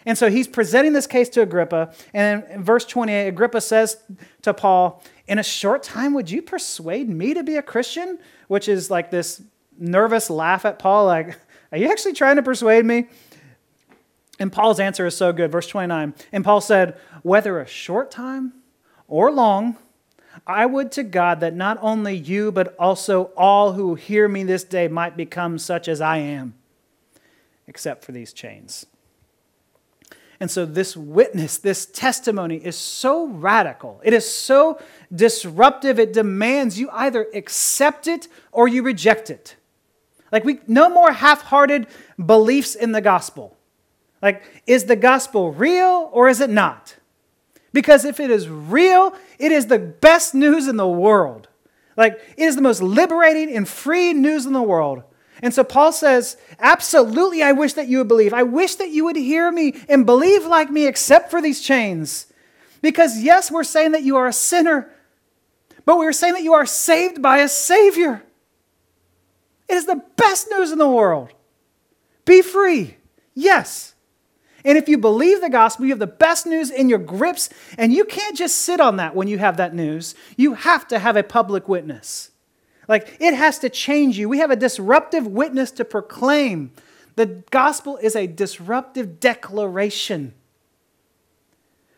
And 0.07 0.17
so 0.17 0.31
he's 0.31 0.47
presenting 0.47 0.93
this 0.93 1.05
case 1.05 1.29
to 1.29 1.43
Agrippa. 1.43 1.93
And 2.11 2.43
in 2.49 2.63
verse 2.63 2.85
28, 2.85 3.27
Agrippa 3.27 3.61
says 3.61 4.01
to 4.41 4.55
Paul, 4.55 5.03
In 5.27 5.37
a 5.37 5.43
short 5.43 5.83
time, 5.83 6.15
would 6.15 6.31
you 6.31 6.41
persuade 6.41 7.07
me 7.07 7.35
to 7.35 7.43
be 7.43 7.57
a 7.57 7.61
Christian? 7.61 8.17
Which 8.47 8.67
is 8.67 8.89
like 8.89 9.11
this 9.11 9.43
nervous 9.79 10.29
laugh 10.29 10.65
at 10.65 10.79
Paul, 10.79 11.05
like, 11.05 11.37
Are 11.71 11.77
you 11.77 11.89
actually 11.89 12.13
trying 12.13 12.35
to 12.35 12.43
persuade 12.43 12.85
me? 12.85 13.07
And 14.39 14.51
Paul's 14.51 14.79
answer 14.79 15.05
is 15.05 15.17
so 15.17 15.33
good. 15.33 15.51
Verse 15.51 15.67
29. 15.67 16.13
And 16.31 16.43
Paul 16.43 16.61
said, 16.61 16.97
Whether 17.23 17.59
a 17.59 17.67
short 17.67 18.09
time 18.09 18.53
or 19.07 19.31
long, 19.31 19.77
I 20.47 20.65
would 20.65 20.91
to 20.93 21.03
God 21.03 21.41
that 21.41 21.55
not 21.55 21.77
only 21.81 22.15
you, 22.15 22.51
but 22.51 22.75
also 22.77 23.25
all 23.35 23.73
who 23.73 23.95
hear 23.95 24.27
me 24.27 24.43
this 24.43 24.63
day 24.63 24.87
might 24.87 25.17
become 25.17 25.57
such 25.57 25.87
as 25.87 25.99
I 25.99 26.17
am, 26.17 26.53
except 27.67 28.05
for 28.05 28.13
these 28.13 28.31
chains. 28.31 28.85
And 30.39 30.49
so, 30.49 30.65
this 30.65 30.95
witness, 30.95 31.57
this 31.57 31.85
testimony 31.85 32.55
is 32.55 32.77
so 32.77 33.27
radical. 33.27 33.99
It 34.05 34.13
is 34.13 34.31
so 34.31 34.79
disruptive. 35.13 35.99
It 35.99 36.13
demands 36.13 36.79
you 36.79 36.89
either 36.91 37.27
accept 37.33 38.07
it 38.07 38.29
or 38.53 38.69
you 38.69 38.81
reject 38.81 39.29
it. 39.29 39.57
Like 40.31 40.43
we 40.43 40.59
no 40.67 40.89
more 40.89 41.11
half-hearted 41.11 41.87
beliefs 42.23 42.75
in 42.75 42.91
the 42.91 43.01
gospel. 43.01 43.57
Like 44.21 44.43
is 44.67 44.85
the 44.85 44.95
gospel 44.95 45.51
real 45.51 46.09
or 46.11 46.29
is 46.29 46.41
it 46.41 46.49
not? 46.49 46.95
Because 47.71 48.05
if 48.05 48.19
it 48.19 48.31
is 48.31 48.49
real, 48.49 49.13
it 49.37 49.51
is 49.51 49.67
the 49.67 49.79
best 49.79 50.33
news 50.33 50.67
in 50.67 50.77
the 50.77 50.87
world. 50.87 51.47
Like, 51.95 52.19
it 52.37 52.43
is 52.43 52.55
the 52.55 52.61
most 52.61 52.81
liberating 52.81 53.53
and 53.55 53.67
free 53.67 54.13
news 54.13 54.45
in 54.45 54.53
the 54.53 54.61
world. 54.61 55.03
And 55.41 55.53
so 55.53 55.63
Paul 55.63 55.91
says, 55.91 56.37
Absolutely, 56.59 57.43
I 57.43 57.51
wish 57.51 57.73
that 57.73 57.87
you 57.87 57.99
would 57.99 58.07
believe. 58.07 58.33
I 58.33 58.43
wish 58.43 58.75
that 58.75 58.89
you 58.89 59.05
would 59.05 59.15
hear 59.15 59.51
me 59.51 59.75
and 59.87 60.05
believe 60.05 60.45
like 60.45 60.69
me, 60.69 60.87
except 60.87 61.29
for 61.29 61.41
these 61.41 61.61
chains. 61.61 62.27
Because, 62.81 63.21
yes, 63.21 63.51
we're 63.51 63.65
saying 63.65 63.91
that 63.91 64.03
you 64.03 64.15
are 64.15 64.27
a 64.27 64.33
sinner, 64.33 64.89
but 65.85 65.97
we're 65.97 66.13
saying 66.13 66.33
that 66.33 66.43
you 66.43 66.53
are 66.53 66.65
saved 66.65 67.21
by 67.21 67.39
a 67.39 67.49
Savior. 67.49 68.23
It 69.69 69.75
is 69.75 69.85
the 69.85 70.03
best 70.15 70.47
news 70.49 70.71
in 70.71 70.79
the 70.79 70.89
world. 70.89 71.29
Be 72.25 72.41
free. 72.41 72.97
Yes. 73.35 73.93
And 74.65 74.77
if 74.77 74.89
you 74.89 74.97
believe 74.97 75.41
the 75.41 75.49
gospel, 75.49 75.85
you 75.85 75.91
have 75.91 75.99
the 75.99 76.07
best 76.07 76.45
news 76.45 76.69
in 76.69 76.89
your 76.89 76.99
grips, 76.99 77.49
and 77.77 77.93
you 77.93 78.03
can't 78.03 78.35
just 78.35 78.57
sit 78.57 78.79
on 78.79 78.97
that 78.97 79.15
when 79.15 79.27
you 79.27 79.37
have 79.37 79.57
that 79.57 79.73
news. 79.73 80.15
You 80.35 80.55
have 80.55 80.87
to 80.89 80.99
have 80.99 81.15
a 81.15 81.23
public 81.23 81.69
witness. 81.69 82.31
Like 82.87 83.17
it 83.19 83.33
has 83.35 83.59
to 83.59 83.69
change 83.69 84.17
you. 84.17 84.27
We 84.27 84.39
have 84.39 84.51
a 84.51 84.55
disruptive 84.55 85.27
witness 85.27 85.71
to 85.71 85.85
proclaim. 85.85 86.71
The 87.15 87.43
gospel 87.51 87.97
is 87.97 88.15
a 88.15 88.27
disruptive 88.27 89.19
declaration. 89.19 90.33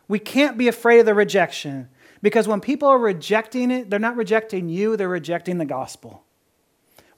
We 0.08 0.20
can't 0.20 0.58
be 0.58 0.68
afraid 0.68 1.00
of 1.00 1.06
the 1.06 1.14
rejection 1.14 1.90
because 2.22 2.48
when 2.48 2.60
people 2.60 2.90
are 2.90 2.98
rejecting 2.98 3.72
it, 3.72 3.90
they're 3.90 4.00
not 4.00 4.18
rejecting 4.18 4.68
you, 4.68 4.98
they're 4.98 5.08
rejecting 5.08 5.58
the 5.58 5.66
gospel. 5.66 6.26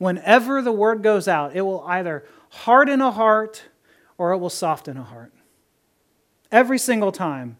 Whenever 0.03 0.61
the 0.61 0.73
word 0.73 1.01
goes 1.01 1.29
out, 1.29 1.55
it 1.55 1.61
will 1.61 1.81
either 1.87 2.25
harden 2.49 2.99
a 2.99 3.09
heart 3.09 3.63
or 4.17 4.33
it 4.33 4.37
will 4.37 4.49
soften 4.49 4.97
a 4.97 5.03
heart. 5.03 5.31
Every 6.51 6.77
single 6.77 7.13
time. 7.13 7.55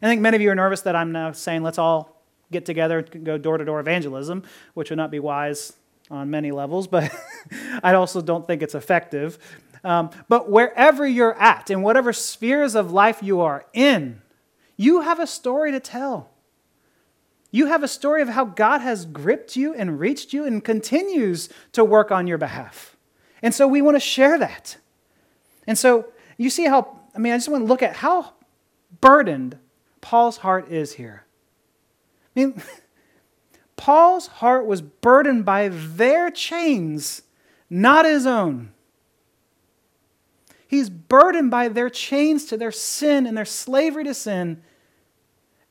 I 0.00 0.06
think 0.06 0.20
many 0.20 0.36
of 0.36 0.40
you 0.40 0.48
are 0.50 0.54
nervous 0.54 0.82
that 0.82 0.94
I'm 0.94 1.10
now 1.10 1.32
saying 1.32 1.64
let's 1.64 1.76
all 1.76 2.22
get 2.52 2.64
together 2.64 3.00
and 3.00 3.24
go 3.24 3.36
door 3.36 3.58
to 3.58 3.64
door 3.64 3.80
evangelism, 3.80 4.44
which 4.74 4.90
would 4.90 4.96
not 4.96 5.10
be 5.10 5.18
wise 5.18 5.72
on 6.08 6.30
many 6.30 6.52
levels, 6.52 6.86
but 6.86 7.10
I 7.82 7.94
also 7.94 8.20
don't 8.20 8.46
think 8.46 8.62
it's 8.62 8.76
effective. 8.76 9.36
Um, 9.82 10.10
but 10.28 10.48
wherever 10.48 11.04
you're 11.04 11.34
at, 11.34 11.68
in 11.68 11.82
whatever 11.82 12.12
spheres 12.12 12.76
of 12.76 12.92
life 12.92 13.24
you 13.24 13.40
are 13.40 13.66
in, 13.72 14.22
you 14.76 15.00
have 15.00 15.18
a 15.18 15.26
story 15.26 15.72
to 15.72 15.80
tell. 15.80 16.30
You 17.50 17.66
have 17.66 17.82
a 17.82 17.88
story 17.88 18.20
of 18.22 18.28
how 18.28 18.44
God 18.44 18.80
has 18.80 19.06
gripped 19.06 19.56
you 19.56 19.74
and 19.74 19.98
reached 19.98 20.32
you 20.32 20.44
and 20.44 20.62
continues 20.62 21.48
to 21.72 21.84
work 21.84 22.10
on 22.10 22.26
your 22.26 22.38
behalf. 22.38 22.96
And 23.42 23.54
so 23.54 23.66
we 23.66 23.80
want 23.80 23.96
to 23.96 24.00
share 24.00 24.38
that. 24.38 24.76
And 25.66 25.78
so 25.78 26.08
you 26.36 26.50
see 26.50 26.66
how, 26.66 26.98
I 27.14 27.18
mean, 27.18 27.32
I 27.32 27.36
just 27.36 27.48
want 27.48 27.62
to 27.62 27.68
look 27.68 27.82
at 27.82 27.96
how 27.96 28.34
burdened 29.00 29.58
Paul's 30.00 30.38
heart 30.38 30.70
is 30.70 30.94
here. 30.94 31.24
I 32.36 32.40
mean, 32.40 32.62
Paul's 33.76 34.26
heart 34.26 34.66
was 34.66 34.82
burdened 34.82 35.44
by 35.44 35.68
their 35.68 36.30
chains, 36.30 37.22
not 37.70 38.04
his 38.04 38.26
own. 38.26 38.72
He's 40.66 40.90
burdened 40.90 41.50
by 41.50 41.68
their 41.68 41.88
chains 41.88 42.44
to 42.46 42.56
their 42.56 42.72
sin 42.72 43.26
and 43.26 43.36
their 43.36 43.46
slavery 43.46 44.04
to 44.04 44.12
sin, 44.12 44.62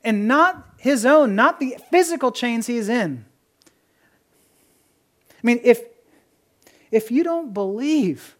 and 0.08 0.26
not 0.26 0.66
his 0.78 1.04
own, 1.04 1.34
not 1.34 1.60
the 1.60 1.76
physical 1.90 2.32
chains 2.32 2.66
he's 2.66 2.88
in. 2.88 3.26
I 5.30 5.40
mean, 5.42 5.60
if, 5.62 5.82
if 6.90 7.10
you 7.10 7.22
don't 7.22 7.52
believe, 7.52 8.34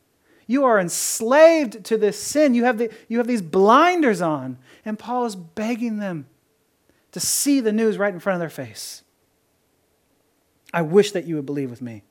you 0.46 0.64
are 0.64 0.80
enslaved 0.80 1.84
to 1.84 1.98
this 1.98 2.18
sin. 2.18 2.54
You 2.54 2.64
have, 2.64 2.78
the, 2.78 2.90
you 3.06 3.18
have 3.18 3.26
these 3.26 3.42
blinders 3.42 4.22
on. 4.22 4.56
And 4.86 4.98
Paul 4.98 5.26
is 5.26 5.36
begging 5.36 5.98
them 5.98 6.26
to 7.12 7.20
see 7.20 7.60
the 7.60 7.70
news 7.70 7.98
right 7.98 8.14
in 8.14 8.18
front 8.18 8.36
of 8.36 8.40
their 8.40 8.48
face. 8.48 9.02
I 10.72 10.80
wish 10.80 11.12
that 11.12 11.26
you 11.26 11.36
would 11.36 11.44
believe 11.44 11.68
with 11.68 11.82
me. 11.82 12.02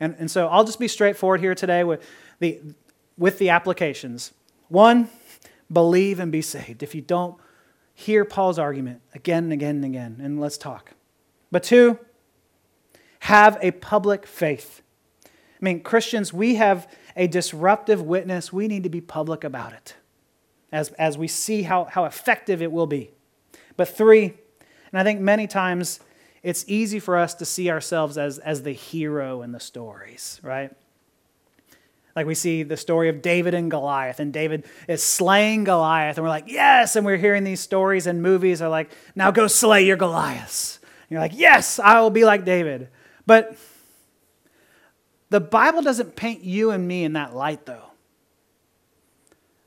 And, 0.00 0.16
and 0.18 0.28
so 0.28 0.48
I'll 0.48 0.64
just 0.64 0.80
be 0.80 0.88
straightforward 0.88 1.40
here 1.40 1.54
today 1.54 1.84
with 1.84 2.04
the, 2.40 2.60
with 3.16 3.38
the 3.38 3.50
applications. 3.50 4.32
One, 4.66 5.08
believe 5.72 6.18
and 6.18 6.32
be 6.32 6.42
saved. 6.42 6.82
If 6.82 6.92
you 6.96 7.02
don't, 7.02 7.36
hear 8.00 8.24
Paul's 8.24 8.58
argument 8.58 9.02
again 9.14 9.44
and 9.44 9.52
again 9.52 9.76
and 9.76 9.84
again, 9.84 10.20
and 10.22 10.40
let's 10.40 10.56
talk. 10.56 10.92
But 11.50 11.62
two, 11.62 11.98
have 13.20 13.58
a 13.60 13.72
public 13.72 14.26
faith. 14.26 14.80
I 15.26 15.28
mean, 15.60 15.82
Christians, 15.82 16.32
we 16.32 16.54
have 16.54 16.90
a 17.14 17.26
disruptive 17.26 18.00
witness. 18.00 18.52
We 18.52 18.68
need 18.68 18.84
to 18.84 18.88
be 18.88 19.02
public 19.02 19.44
about 19.44 19.74
it 19.74 19.96
as, 20.72 20.90
as 20.92 21.18
we 21.18 21.28
see 21.28 21.62
how, 21.62 21.84
how 21.84 22.06
effective 22.06 22.62
it 22.62 22.72
will 22.72 22.86
be. 22.86 23.10
But 23.76 23.88
three, 23.88 24.34
and 24.90 24.98
I 24.98 25.04
think 25.04 25.20
many 25.20 25.46
times 25.46 26.00
it's 26.42 26.64
easy 26.66 27.00
for 27.00 27.18
us 27.18 27.34
to 27.34 27.44
see 27.44 27.70
ourselves 27.70 28.16
as, 28.16 28.38
as 28.38 28.62
the 28.62 28.72
hero 28.72 29.42
in 29.42 29.52
the 29.52 29.60
stories, 29.60 30.40
right? 30.42 30.72
Like 32.14 32.26
we 32.26 32.34
see 32.34 32.62
the 32.62 32.76
story 32.76 33.08
of 33.08 33.22
David 33.22 33.54
and 33.54 33.70
Goliath, 33.70 34.20
and 34.20 34.32
David 34.32 34.64
is 34.88 35.02
slaying 35.02 35.64
Goliath, 35.64 36.16
and 36.16 36.24
we're 36.24 36.30
like, 36.30 36.48
yes. 36.48 36.96
And 36.96 37.06
we're 37.06 37.16
hearing 37.16 37.44
these 37.44 37.60
stories 37.60 38.06
and 38.06 38.22
movies 38.22 38.60
are 38.62 38.68
like, 38.68 38.90
now 39.14 39.30
go 39.30 39.46
slay 39.46 39.84
your 39.84 39.96
Goliaths. 39.96 40.78
And 40.82 41.10
you're 41.10 41.20
like, 41.20 41.32
yes, 41.34 41.78
I 41.78 42.00
will 42.00 42.10
be 42.10 42.24
like 42.24 42.44
David. 42.44 42.88
But 43.26 43.56
the 45.30 45.40
Bible 45.40 45.82
doesn't 45.82 46.16
paint 46.16 46.42
you 46.42 46.70
and 46.70 46.86
me 46.86 47.04
in 47.04 47.14
that 47.14 47.34
light, 47.34 47.66
though. 47.66 47.90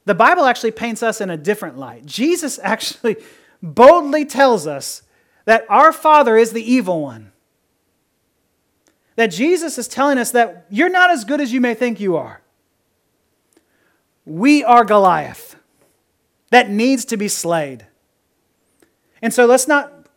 The 0.06 0.16
Bible 0.16 0.46
actually 0.46 0.72
paints 0.72 1.02
us 1.02 1.22
in 1.22 1.30
a 1.30 1.38
different 1.38 1.78
light. 1.78 2.06
Jesus 2.06 2.60
actually 2.64 3.18
boldly 3.62 4.26
tells 4.26 4.68
us 4.68 5.04
that 5.46 5.66
our 5.70 5.92
Father 5.92 6.38
is 6.38 6.52
the 6.52 6.64
evil 6.64 7.02
one. 7.02 7.33
That 9.16 9.28
Jesus 9.28 9.78
is 9.78 9.88
telling 9.88 10.18
us 10.18 10.32
that 10.32 10.66
you're 10.70 10.90
not 10.90 11.12
as 11.12 11.24
good 11.24 11.40
as 11.40 11.54
you 11.54 11.62
may 11.62 11.74
think 11.74 12.00
you 12.00 12.16
are. 12.16 12.42
We 14.26 14.64
are 14.64 14.84
Goliath 14.84 15.56
that 16.50 16.70
needs 16.70 17.04
to 17.06 17.18
be 17.18 17.28
slayed. 17.28 17.88
And 19.22 19.34
so 19.34 19.46
let's 19.46 19.68
not 19.68 20.08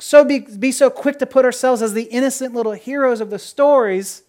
so 0.00 0.24
be, 0.24 0.40
be 0.40 0.72
so 0.72 0.90
quick 0.90 1.18
to 1.20 1.26
put 1.26 1.44
ourselves 1.44 1.82
as 1.82 1.94
the 1.94 2.04
innocent 2.04 2.52
little 2.52 2.72
heroes 2.72 3.20
of 3.20 3.30
the 3.30 3.38
stories. 3.38 4.22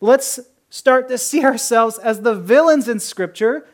Let's 0.00 0.40
start 0.70 1.08
to 1.08 1.18
see 1.18 1.44
ourselves 1.44 1.98
as 1.98 2.22
the 2.22 2.34
villains 2.34 2.88
in 2.88 3.00
Scripture, 3.00 3.66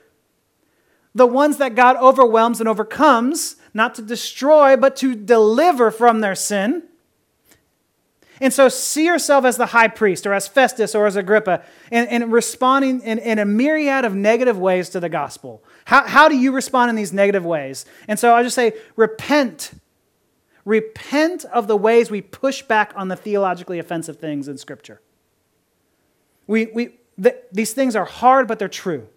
the 1.15 1.27
ones 1.27 1.59
that 1.59 1.77
God 1.77 1.97
overwhelms 1.97 2.61
and 2.61 2.69
overcomes, 2.69 3.57
not 3.73 3.95
to 3.95 4.03
destroy, 4.03 4.77
but 4.77 4.97
to 4.97 5.15
deliver 5.15 5.91
from 5.91 6.21
their 6.21 6.35
sin. 6.35 6.83
And 8.45 8.53
so 8.53 8.69
see 8.69 9.07
yourself 9.07 9.47
as 9.47 9.57
the 9.57 9.65
high 9.65 9.89
priest 9.89 10.27
or 10.27 10.35
as 10.35 10.47
Festus 10.47 10.95
or 10.95 11.07
as 11.07 11.17
Agrippa 11.17 11.63
and, 11.91 12.07
and 12.11 12.31
responding 12.31 13.01
in, 13.01 13.19
in 13.19 13.39
a 13.39 13.47
myriad 13.47 14.05
of 14.05 14.15
negative 14.15 14.59
ways 14.59 14.91
to 14.91 15.01
the 15.01 15.09
gospel. 15.09 15.65
How, 15.87 16.07
how 16.07 16.29
do 16.29 16.37
you 16.37 16.53
respond 16.53 16.91
in 16.91 16.95
these 16.95 17.11
negative 17.11 17.43
ways? 17.43 17.87
And 18.07 18.19
so 18.19 18.35
I 18.35 18.43
just 18.43 18.55
say, 18.55 18.75
repent. 18.97 19.73
Repent 20.67 21.47
of 21.47 21.69
the 21.69 21.77
ways 21.77 22.11
we 22.11 22.21
push 22.21 22.61
back 22.61 22.93
on 22.95 23.09
the 23.09 23.17
theologically 23.17 23.79
offensive 23.79 24.19
things 24.19 24.47
in 24.47 24.59
Scripture. 24.59 25.01
We, 26.47 26.67
we, 26.67 26.99
th- 27.21 27.37
these 27.51 27.73
things 27.73 27.97
are 27.97 28.05
hard, 28.05 28.47
but 28.47 28.59
they're 28.59 28.69
true. 28.69 29.09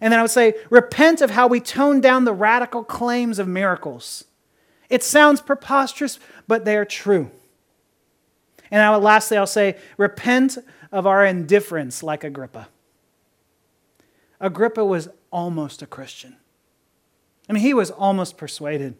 And 0.00 0.12
then 0.12 0.20
I 0.20 0.22
would 0.22 0.30
say, 0.30 0.54
repent 0.70 1.20
of 1.20 1.30
how 1.30 1.48
we 1.48 1.58
tone 1.58 2.00
down 2.00 2.26
the 2.26 2.32
radical 2.32 2.84
claims 2.84 3.40
of 3.40 3.48
miracles. 3.48 4.22
It 4.88 5.02
sounds 5.02 5.40
preposterous, 5.40 6.20
but 6.46 6.64
they 6.64 6.76
are 6.76 6.84
true. 6.84 7.32
And 8.70 8.82
I 8.82 8.90
would, 8.90 9.02
lastly, 9.02 9.36
I'll 9.36 9.46
say, 9.46 9.76
repent 9.96 10.58
of 10.92 11.06
our 11.06 11.24
indifference 11.24 12.02
like 12.02 12.24
Agrippa. 12.24 12.68
Agrippa 14.40 14.84
was 14.84 15.08
almost 15.30 15.82
a 15.82 15.86
Christian. 15.86 16.36
I 17.48 17.52
mean, 17.52 17.62
he 17.62 17.74
was 17.74 17.90
almost 17.90 18.36
persuaded. 18.36 18.96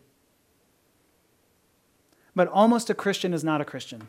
But 2.35 2.49
almost 2.49 2.91
a 2.91 2.95
Christian 2.95 3.33
is 3.33 3.43
not 3.43 3.61
a 3.61 3.65
Christian. 3.65 4.09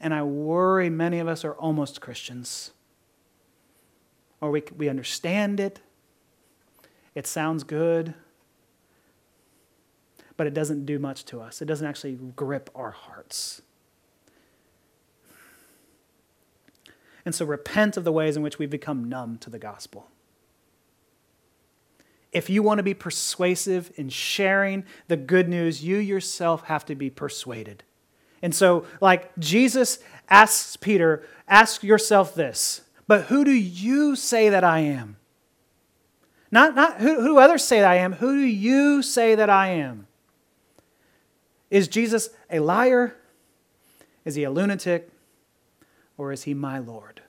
And 0.00 0.12
I 0.12 0.22
worry 0.22 0.90
many 0.90 1.18
of 1.18 1.28
us 1.28 1.44
are 1.44 1.54
almost 1.54 2.00
Christians. 2.00 2.72
Or 4.40 4.50
we, 4.50 4.62
we 4.76 4.88
understand 4.88 5.60
it, 5.60 5.80
it 7.14 7.26
sounds 7.26 7.64
good, 7.64 8.14
but 10.36 10.46
it 10.46 10.52
doesn't 10.52 10.84
do 10.84 10.98
much 10.98 11.24
to 11.26 11.40
us. 11.40 11.62
It 11.62 11.64
doesn't 11.64 11.86
actually 11.86 12.18
grip 12.36 12.68
our 12.74 12.90
hearts. 12.90 13.62
And 17.26 17.34
so 17.34 17.44
repent 17.44 17.96
of 17.96 18.04
the 18.04 18.12
ways 18.12 18.36
in 18.36 18.42
which 18.42 18.60
we've 18.60 18.70
become 18.70 19.08
numb 19.08 19.36
to 19.38 19.50
the 19.50 19.58
gospel. 19.58 20.06
If 22.30 22.48
you 22.48 22.62
want 22.62 22.78
to 22.78 22.84
be 22.84 22.94
persuasive 22.94 23.90
in 23.96 24.10
sharing 24.10 24.84
the 25.08 25.16
good 25.16 25.48
news, 25.48 25.84
you 25.84 25.96
yourself 25.96 26.64
have 26.66 26.86
to 26.86 26.94
be 26.94 27.10
persuaded. 27.10 27.82
And 28.42 28.54
so, 28.54 28.86
like 29.00 29.36
Jesus 29.38 29.98
asks 30.30 30.76
Peter, 30.76 31.26
ask 31.48 31.82
yourself 31.82 32.34
this, 32.34 32.82
but 33.08 33.22
who 33.22 33.44
do 33.44 33.52
you 33.52 34.14
say 34.14 34.48
that 34.48 34.62
I 34.62 34.80
am? 34.80 35.16
Not, 36.52 36.76
not 36.76 37.00
who, 37.00 37.20
who 37.20 37.38
others 37.38 37.64
say 37.64 37.80
that 37.80 37.90
I 37.90 37.96
am, 37.96 38.14
who 38.14 38.36
do 38.36 38.46
you 38.46 39.02
say 39.02 39.34
that 39.34 39.50
I 39.50 39.68
am? 39.68 40.06
Is 41.70 41.88
Jesus 41.88 42.30
a 42.50 42.60
liar? 42.60 43.16
Is 44.24 44.36
he 44.36 44.44
a 44.44 44.50
lunatic? 44.50 45.10
Or 46.16 46.32
is 46.32 46.44
he 46.44 46.54
my 46.54 46.78
Lord? 46.78 47.22